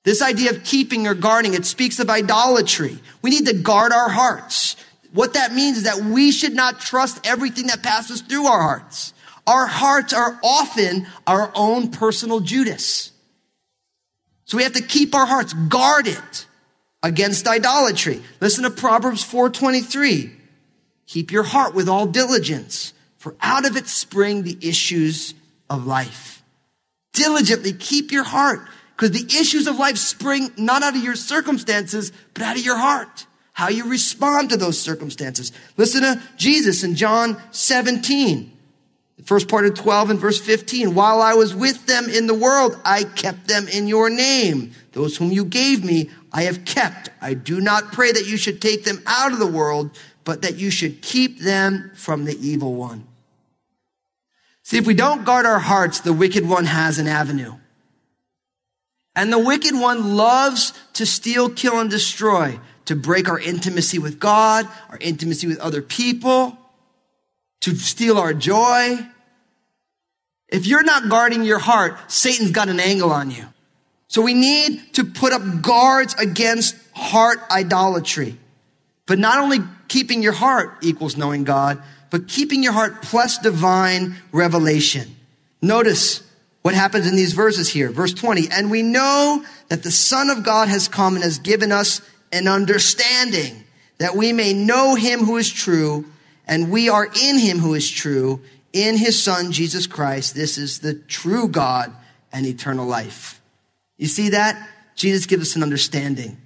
This 0.03 0.21
idea 0.21 0.51
of 0.51 0.63
keeping 0.63 1.05
or 1.05 1.13
guarding, 1.13 1.53
it 1.53 1.65
speaks 1.65 1.99
of 1.99 2.09
idolatry. 2.09 2.99
We 3.21 3.29
need 3.29 3.45
to 3.47 3.53
guard 3.53 3.91
our 3.91 4.09
hearts. 4.09 4.77
What 5.13 5.33
that 5.33 5.53
means 5.53 5.77
is 5.77 5.83
that 5.83 5.97
we 5.97 6.31
should 6.31 6.53
not 6.53 6.79
trust 6.79 7.25
everything 7.27 7.67
that 7.67 7.83
passes 7.83 8.21
through 8.21 8.45
our 8.47 8.61
hearts. 8.61 9.13
Our 9.47 9.65
hearts 9.65 10.13
are 10.13 10.37
often 10.43 11.07
our 11.25 11.51
own 11.55 11.89
personal 11.89 12.41
Judas. 12.41 13.11
So 14.43 14.57
we 14.57 14.63
have 14.63 14.73
to 14.73 14.83
keep 14.83 15.15
our 15.15 15.25
hearts 15.25 15.53
guarded 15.53 16.21
against 17.01 17.47
idolatry. 17.47 18.21
Listen 18.41 18.63
to 18.63 18.69
Proverbs 18.69 19.23
4:23. 19.23 20.31
Keep 21.05 21.31
your 21.31 21.43
heart 21.43 21.73
with 21.73 21.87
all 21.87 22.05
diligence, 22.05 22.91
for 23.17 23.35
out 23.41 23.65
of 23.65 23.77
it 23.77 23.87
spring 23.87 24.43
the 24.43 24.57
issues 24.61 25.33
of 25.69 25.87
life. 25.87 26.43
Diligently 27.13 27.71
keep 27.71 28.11
your 28.11 28.25
heart 28.25 28.67
because 28.95 29.11
the 29.11 29.37
issues 29.39 29.67
of 29.67 29.77
life 29.77 29.97
spring 29.97 30.51
not 30.57 30.83
out 30.83 30.95
of 30.95 31.03
your 31.03 31.15
circumstances, 31.15 32.11
but 32.33 32.43
out 32.43 32.57
of 32.57 32.65
your 32.65 32.77
heart. 32.77 33.25
How 33.53 33.69
you 33.69 33.85
respond 33.85 34.49
to 34.49 34.57
those 34.57 34.79
circumstances. 34.79 35.51
Listen 35.77 36.01
to 36.01 36.21
Jesus 36.35 36.83
in 36.83 36.95
John 36.95 37.41
17. 37.51 38.56
First 39.27 39.49
part 39.49 39.65
of 39.65 39.73
12 39.73 40.11
and 40.11 40.19
verse 40.19 40.39
15. 40.39 40.95
While 40.95 41.21
I 41.21 41.33
was 41.33 41.53
with 41.53 41.85
them 41.85 42.07
in 42.07 42.27
the 42.27 42.33
world, 42.33 42.79
I 42.85 43.03
kept 43.03 43.49
them 43.49 43.67
in 43.67 43.85
your 43.85 44.09
name. 44.09 44.71
Those 44.93 45.17
whom 45.17 45.33
you 45.33 45.43
gave 45.43 45.83
me, 45.83 46.09
I 46.31 46.43
have 46.43 46.63
kept. 46.63 47.09
I 47.19 47.33
do 47.33 47.59
not 47.59 47.91
pray 47.91 48.13
that 48.13 48.25
you 48.25 48.37
should 48.37 48.61
take 48.61 48.85
them 48.85 49.03
out 49.05 49.33
of 49.33 49.39
the 49.39 49.45
world, 49.45 49.91
but 50.23 50.43
that 50.43 50.55
you 50.55 50.69
should 50.69 51.01
keep 51.01 51.39
them 51.39 51.91
from 51.93 52.23
the 52.23 52.37
evil 52.39 52.75
one. 52.75 53.05
See, 54.63 54.77
if 54.77 54.87
we 54.87 54.93
don't 54.93 55.25
guard 55.25 55.45
our 55.45 55.59
hearts, 55.59 55.99
the 55.99 56.13
wicked 56.13 56.47
one 56.47 56.63
has 56.63 56.97
an 56.97 57.07
avenue. 57.07 57.55
And 59.13 59.33
the 59.33 59.39
wicked 59.39 59.75
one 59.75 60.15
loves 60.15 60.71
to 60.93 61.05
steal, 61.05 61.49
kill, 61.49 61.81
and 61.81 61.89
destroy, 61.89 62.61
to 62.85 62.95
break 62.95 63.27
our 63.27 63.39
intimacy 63.39 63.99
with 63.99 64.21
God, 64.21 64.69
our 64.89 64.97
intimacy 65.01 65.47
with 65.47 65.59
other 65.59 65.81
people, 65.81 66.57
to 67.59 67.75
steal 67.75 68.17
our 68.17 68.33
joy. 68.33 69.05
If 70.49 70.65
you're 70.65 70.83
not 70.83 71.09
guarding 71.09 71.43
your 71.43 71.59
heart, 71.59 72.11
Satan's 72.11 72.51
got 72.51 72.69
an 72.69 72.79
angle 72.79 73.11
on 73.11 73.31
you. 73.31 73.45
So 74.07 74.21
we 74.21 74.33
need 74.33 74.93
to 74.93 75.03
put 75.03 75.33
up 75.33 75.61
guards 75.61 76.13
against 76.15 76.75
heart 76.93 77.39
idolatry. 77.51 78.37
But 79.05 79.19
not 79.19 79.39
only 79.39 79.59
keeping 79.87 80.23
your 80.23 80.33
heart 80.33 80.77
equals 80.81 81.17
knowing 81.17 81.43
God, 81.43 81.81
but 82.09 82.27
keeping 82.27 82.63
your 82.63 82.73
heart 82.73 83.01
plus 83.01 83.37
divine 83.37 84.15
revelation. 84.31 85.15
Notice 85.61 86.23
what 86.61 86.73
happens 86.73 87.07
in 87.07 87.15
these 87.15 87.33
verses 87.33 87.69
here. 87.69 87.89
Verse 87.89 88.13
20. 88.13 88.49
And 88.49 88.71
we 88.71 88.81
know 88.81 89.43
that 89.67 89.83
the 89.83 89.91
Son 89.91 90.29
of 90.29 90.43
God 90.43 90.69
has 90.69 90.87
come 90.87 91.15
and 91.15 91.23
has 91.23 91.39
given 91.39 91.71
us 91.71 92.01
an 92.31 92.47
understanding 92.47 93.63
that 93.97 94.15
we 94.15 94.33
may 94.33 94.53
know 94.53 94.95
him 94.95 95.21
who 95.21 95.37
is 95.37 95.51
true 95.51 96.05
and 96.45 96.71
we 96.71 96.87
are 96.87 97.05
in 97.05 97.37
him 97.37 97.59
who 97.59 97.73
is 97.73 97.89
true 97.89 98.41
in 98.73 98.97
his 98.97 99.21
son 99.21 99.51
Jesus 99.51 99.87
Christ. 99.87 100.35
This 100.35 100.57
is 100.57 100.79
the 100.79 100.93
true 100.93 101.47
God 101.47 101.91
and 102.31 102.45
eternal 102.45 102.85
life. 102.85 103.41
You 103.97 104.07
see 104.07 104.29
that? 104.29 104.69
Jesus 104.95 105.25
gives 105.25 105.49
us 105.49 105.55
an 105.55 105.63
understanding. 105.63 106.37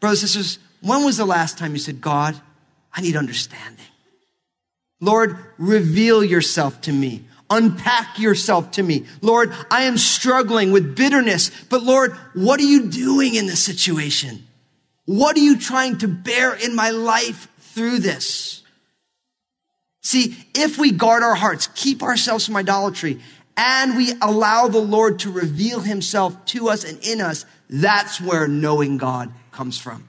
Brothers 0.00 0.22
and 0.22 0.30
sisters, 0.30 0.58
when 0.80 1.04
was 1.04 1.16
the 1.16 1.26
last 1.26 1.58
time 1.58 1.72
you 1.72 1.78
said, 1.78 2.00
God, 2.00 2.40
I 2.92 3.02
need 3.02 3.16
understanding? 3.16 3.84
Lord, 5.00 5.36
reveal 5.58 6.24
yourself 6.24 6.80
to 6.82 6.92
me. 6.92 7.24
Unpack 7.48 8.18
yourself 8.18 8.70
to 8.72 8.82
me. 8.82 9.06
Lord, 9.22 9.52
I 9.70 9.82
am 9.82 9.98
struggling 9.98 10.70
with 10.70 10.96
bitterness, 10.96 11.50
but 11.68 11.82
Lord, 11.82 12.12
what 12.34 12.60
are 12.60 12.64
you 12.64 12.88
doing 12.88 13.34
in 13.34 13.46
this 13.46 13.62
situation? 13.62 14.46
What 15.04 15.36
are 15.36 15.40
you 15.40 15.58
trying 15.58 15.98
to 15.98 16.08
bear 16.08 16.54
in 16.54 16.76
my 16.76 16.90
life 16.90 17.48
through 17.58 17.98
this? 17.98 18.59
See, 20.02 20.36
if 20.54 20.78
we 20.78 20.92
guard 20.92 21.22
our 21.22 21.34
hearts, 21.34 21.68
keep 21.74 22.02
ourselves 22.02 22.46
from 22.46 22.56
idolatry, 22.56 23.20
and 23.56 23.96
we 23.96 24.14
allow 24.22 24.68
the 24.68 24.78
Lord 24.78 25.18
to 25.20 25.30
reveal 25.30 25.80
himself 25.80 26.44
to 26.46 26.68
us 26.68 26.84
and 26.84 26.98
in 27.04 27.20
us, 27.20 27.44
that's 27.68 28.20
where 28.20 28.48
knowing 28.48 28.96
God 28.96 29.32
comes 29.52 29.78
from. 29.78 30.08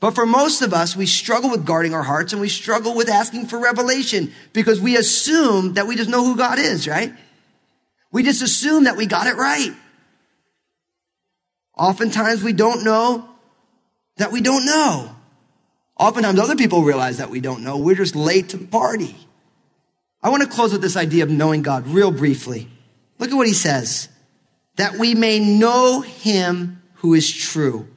But 0.00 0.14
for 0.14 0.26
most 0.26 0.60
of 0.60 0.74
us, 0.74 0.94
we 0.94 1.06
struggle 1.06 1.50
with 1.50 1.64
guarding 1.64 1.94
our 1.94 2.02
hearts 2.02 2.32
and 2.32 2.42
we 2.42 2.50
struggle 2.50 2.94
with 2.94 3.08
asking 3.08 3.46
for 3.46 3.58
revelation 3.58 4.32
because 4.52 4.78
we 4.78 4.98
assume 4.98 5.74
that 5.74 5.86
we 5.86 5.96
just 5.96 6.10
know 6.10 6.22
who 6.22 6.36
God 6.36 6.58
is, 6.58 6.86
right? 6.86 7.12
We 8.12 8.22
just 8.22 8.42
assume 8.42 8.84
that 8.84 8.98
we 8.98 9.06
got 9.06 9.26
it 9.26 9.36
right. 9.36 9.74
Oftentimes 11.74 12.42
we 12.42 12.52
don't 12.52 12.84
know 12.84 13.26
that 14.18 14.30
we 14.30 14.42
don't 14.42 14.66
know. 14.66 15.13
Oftentimes 16.04 16.38
other 16.38 16.54
people 16.54 16.82
realize 16.82 17.16
that 17.16 17.30
we 17.30 17.40
don't 17.40 17.64
know. 17.64 17.78
We're 17.78 17.94
just 17.94 18.14
late 18.14 18.50
to 18.50 18.58
the 18.58 18.66
party. 18.66 19.16
I 20.22 20.28
want 20.28 20.42
to 20.42 20.48
close 20.48 20.70
with 20.70 20.82
this 20.82 20.98
idea 20.98 21.22
of 21.22 21.30
knowing 21.30 21.62
God 21.62 21.86
real 21.86 22.10
briefly. 22.10 22.68
Look 23.18 23.30
at 23.30 23.34
what 23.34 23.46
he 23.46 23.54
says. 23.54 24.10
That 24.76 24.98
we 24.98 25.14
may 25.14 25.38
know 25.38 26.02
him 26.02 26.82
who 26.96 27.14
is 27.14 27.32
true. 27.32 27.88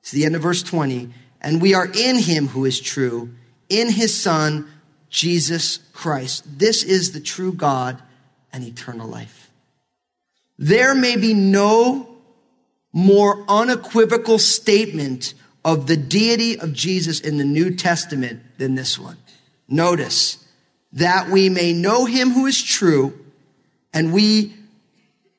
It's 0.00 0.12
the 0.12 0.24
end 0.24 0.34
of 0.34 0.40
verse 0.40 0.62
20 0.62 1.10
and 1.42 1.60
we 1.60 1.74
are 1.74 1.88
in 1.94 2.16
him 2.16 2.48
who 2.48 2.64
is 2.64 2.80
true, 2.80 3.34
in 3.68 3.90
his 3.90 4.18
son, 4.18 4.66
Jesus 5.10 5.78
Christ. 5.92 6.58
This 6.58 6.82
is 6.82 7.12
the 7.12 7.20
true 7.20 7.52
God 7.52 8.00
and 8.50 8.64
eternal 8.64 9.08
life. 9.08 9.50
There 10.58 10.94
may 10.94 11.16
be 11.16 11.34
no 11.34 12.16
more 12.94 13.44
unequivocal 13.46 14.38
statement 14.38 15.34
of 15.64 15.86
the 15.86 15.96
deity 15.96 16.58
of 16.58 16.72
Jesus 16.72 17.20
in 17.20 17.38
the 17.38 17.44
New 17.44 17.74
Testament 17.74 18.42
than 18.58 18.74
this 18.74 18.98
one. 18.98 19.16
Notice 19.68 20.44
that 20.92 21.28
we 21.28 21.48
may 21.48 21.72
know 21.72 22.04
him 22.04 22.30
who 22.30 22.46
is 22.46 22.62
true 22.62 23.18
and 23.92 24.12
we 24.12 24.54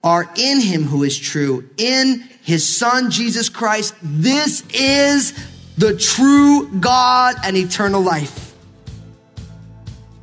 are 0.03 0.29
in 0.35 0.59
him 0.59 0.83
who 0.83 1.03
is 1.03 1.17
true, 1.17 1.69
in 1.77 2.27
his 2.41 2.67
son, 2.67 3.09
Jesus 3.09 3.47
Christ. 3.47 3.95
This 4.01 4.63
is 4.73 5.33
the 5.77 5.95
true 5.95 6.69
God 6.79 7.35
and 7.43 7.55
eternal 7.55 8.01
life. 8.01 8.53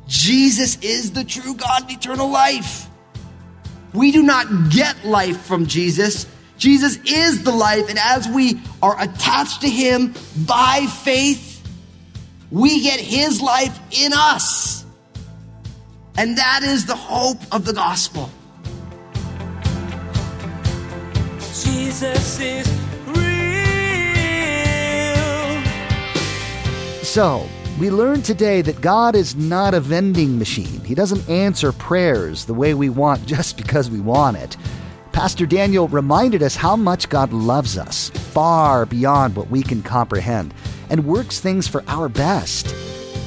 Jesus 0.07 0.77
is 0.81 1.13
the 1.13 1.23
true 1.23 1.55
God 1.55 1.83
and 1.83 1.91
eternal 1.91 2.29
life. 2.29 2.87
We 3.93 4.11
do 4.11 4.21
not 4.21 4.69
get 4.69 5.03
life 5.03 5.41
from 5.41 5.65
Jesus. 5.65 6.27
Jesus 6.61 6.97
is 7.05 7.41
the 7.41 7.51
life, 7.51 7.89
and 7.89 7.97
as 7.97 8.27
we 8.27 8.61
are 8.83 8.95
attached 9.01 9.61
to 9.61 9.67
Him 9.67 10.13
by 10.45 10.85
faith, 11.01 11.67
we 12.51 12.83
get 12.83 12.99
His 12.99 13.41
life 13.41 13.79
in 13.89 14.11
us. 14.13 14.85
And 16.19 16.37
that 16.37 16.61
is 16.61 16.85
the 16.85 16.95
hope 16.95 17.39
of 17.51 17.65
the 17.65 17.73
gospel. 17.73 18.29
Jesus 21.39 22.39
is 22.39 22.67
real. 23.07 23.25
So, 27.03 27.49
we 27.79 27.89
learned 27.89 28.23
today 28.23 28.61
that 28.61 28.81
God 28.81 29.15
is 29.15 29.35
not 29.35 29.73
a 29.73 29.79
vending 29.79 30.37
machine. 30.37 30.81
He 30.85 30.93
doesn't 30.93 31.27
answer 31.27 31.71
prayers 31.71 32.45
the 32.45 32.53
way 32.53 32.75
we 32.75 32.89
want 32.89 33.25
just 33.25 33.57
because 33.57 33.89
we 33.89 33.99
want 33.99 34.37
it. 34.37 34.57
Pastor 35.11 35.45
Daniel 35.45 35.89
reminded 35.89 36.41
us 36.41 36.55
how 36.55 36.77
much 36.77 37.09
God 37.09 37.33
loves 37.33 37.77
us, 37.77 38.09
far 38.09 38.85
beyond 38.85 39.35
what 39.35 39.49
we 39.49 39.61
can 39.61 39.83
comprehend, 39.83 40.53
and 40.89 41.05
works 41.05 41.41
things 41.41 41.67
for 41.67 41.83
our 41.87 42.07
best. 42.07 42.73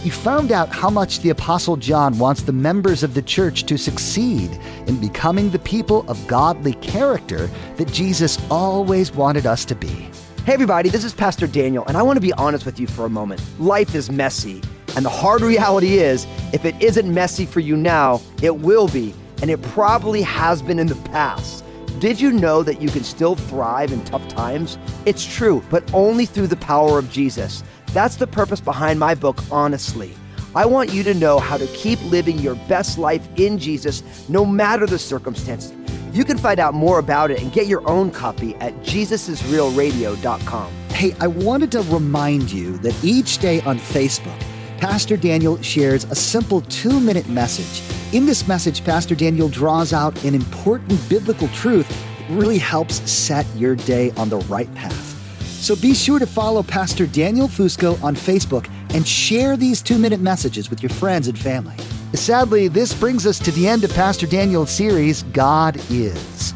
You 0.02 0.10
found 0.10 0.50
out 0.50 0.70
how 0.70 0.88
much 0.88 1.20
the 1.20 1.28
Apostle 1.28 1.76
John 1.76 2.18
wants 2.18 2.42
the 2.42 2.52
members 2.52 3.02
of 3.02 3.12
the 3.12 3.20
church 3.20 3.64
to 3.64 3.76
succeed 3.76 4.50
in 4.86 4.98
becoming 4.98 5.50
the 5.50 5.58
people 5.58 6.08
of 6.10 6.26
godly 6.26 6.72
character 6.74 7.50
that 7.76 7.92
Jesus 7.92 8.38
always 8.50 9.12
wanted 9.12 9.44
us 9.44 9.66
to 9.66 9.74
be. 9.74 10.08
Hey, 10.46 10.54
everybody, 10.54 10.88
this 10.88 11.04
is 11.04 11.12
Pastor 11.12 11.46
Daniel, 11.46 11.84
and 11.86 11.98
I 11.98 12.02
want 12.02 12.16
to 12.16 12.22
be 12.22 12.32
honest 12.32 12.64
with 12.64 12.80
you 12.80 12.86
for 12.86 13.04
a 13.04 13.10
moment. 13.10 13.42
Life 13.60 13.94
is 13.94 14.10
messy, 14.10 14.62
and 14.96 15.04
the 15.04 15.10
hard 15.10 15.42
reality 15.42 15.98
is 15.98 16.26
if 16.54 16.64
it 16.64 16.80
isn't 16.82 17.12
messy 17.12 17.44
for 17.44 17.60
you 17.60 17.76
now, 17.76 18.22
it 18.42 18.56
will 18.56 18.88
be, 18.88 19.14
and 19.42 19.50
it 19.50 19.60
probably 19.60 20.22
has 20.22 20.62
been 20.62 20.78
in 20.78 20.86
the 20.86 20.96
past. 21.10 21.63
Did 22.04 22.20
you 22.20 22.32
know 22.32 22.62
that 22.62 22.82
you 22.82 22.90
can 22.90 23.02
still 23.02 23.34
thrive 23.34 23.90
in 23.90 24.04
tough 24.04 24.28
times? 24.28 24.76
It's 25.06 25.24
true, 25.24 25.64
but 25.70 25.82
only 25.94 26.26
through 26.26 26.48
the 26.48 26.56
power 26.56 26.98
of 26.98 27.10
Jesus. 27.10 27.64
That's 27.94 28.16
the 28.16 28.26
purpose 28.26 28.60
behind 28.60 29.00
my 29.00 29.14
book, 29.14 29.38
Honestly. 29.50 30.12
I 30.54 30.66
want 30.66 30.92
you 30.92 31.02
to 31.02 31.14
know 31.14 31.38
how 31.38 31.56
to 31.56 31.66
keep 31.68 31.98
living 32.10 32.38
your 32.38 32.56
best 32.68 32.98
life 32.98 33.26
in 33.36 33.58
Jesus 33.58 34.02
no 34.28 34.44
matter 34.44 34.84
the 34.86 34.98
circumstances. 34.98 35.72
You 36.12 36.26
can 36.26 36.36
find 36.36 36.60
out 36.60 36.74
more 36.74 36.98
about 36.98 37.30
it 37.30 37.40
and 37.40 37.50
get 37.50 37.68
your 37.68 37.88
own 37.88 38.10
copy 38.10 38.54
at 38.56 38.74
jesusisrealradio.com. 38.82 40.72
Hey, 40.90 41.16
I 41.20 41.26
wanted 41.26 41.72
to 41.72 41.80
remind 41.84 42.52
you 42.52 42.76
that 42.80 43.02
each 43.02 43.38
day 43.38 43.62
on 43.62 43.78
Facebook, 43.78 44.38
Pastor 44.76 45.16
Daniel 45.16 45.58
shares 45.62 46.04
a 46.04 46.14
simple 46.14 46.60
two 46.60 47.00
minute 47.00 47.30
message. 47.30 48.03
In 48.14 48.26
this 48.26 48.46
message, 48.46 48.84
Pastor 48.84 49.16
Daniel 49.16 49.48
draws 49.48 49.92
out 49.92 50.22
an 50.22 50.36
important 50.36 51.00
biblical 51.08 51.48
truth 51.48 51.88
that 51.88 52.30
really 52.30 52.58
helps 52.58 53.10
set 53.10 53.44
your 53.56 53.74
day 53.74 54.12
on 54.12 54.28
the 54.28 54.36
right 54.46 54.72
path. 54.76 55.42
So 55.42 55.74
be 55.74 55.94
sure 55.94 56.20
to 56.20 56.26
follow 56.26 56.62
Pastor 56.62 57.08
Daniel 57.08 57.48
Fusco 57.48 58.00
on 58.04 58.14
Facebook 58.14 58.70
and 58.94 59.04
share 59.04 59.56
these 59.56 59.82
two 59.82 59.98
minute 59.98 60.20
messages 60.20 60.70
with 60.70 60.80
your 60.80 60.90
friends 60.90 61.26
and 61.26 61.36
family. 61.36 61.74
Sadly, 62.12 62.68
this 62.68 62.94
brings 62.94 63.26
us 63.26 63.40
to 63.40 63.50
the 63.50 63.66
end 63.66 63.82
of 63.82 63.92
Pastor 63.94 64.28
Daniel's 64.28 64.70
series, 64.70 65.24
God 65.24 65.76
Is. 65.90 66.54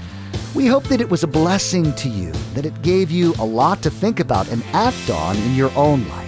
We 0.55 0.67
hope 0.67 0.85
that 0.85 1.01
it 1.01 1.11
was 1.11 1.25
a 1.25 1.27
blessing 1.27 1.93
to 1.95 2.09
you, 2.09 2.31
that 2.55 2.67
it 2.67 2.83
gave 2.83 3.11
you 3.11 3.35
a 3.41 3.45
lot 3.45 3.83
to 3.83 3.91
think 3.91 4.21
about 4.21 4.49
and 4.53 4.63
act 4.75 5.11
on 5.11 5.37
in 5.37 5.57
your 5.57 5.73
own 5.77 6.09
life. 6.09 6.28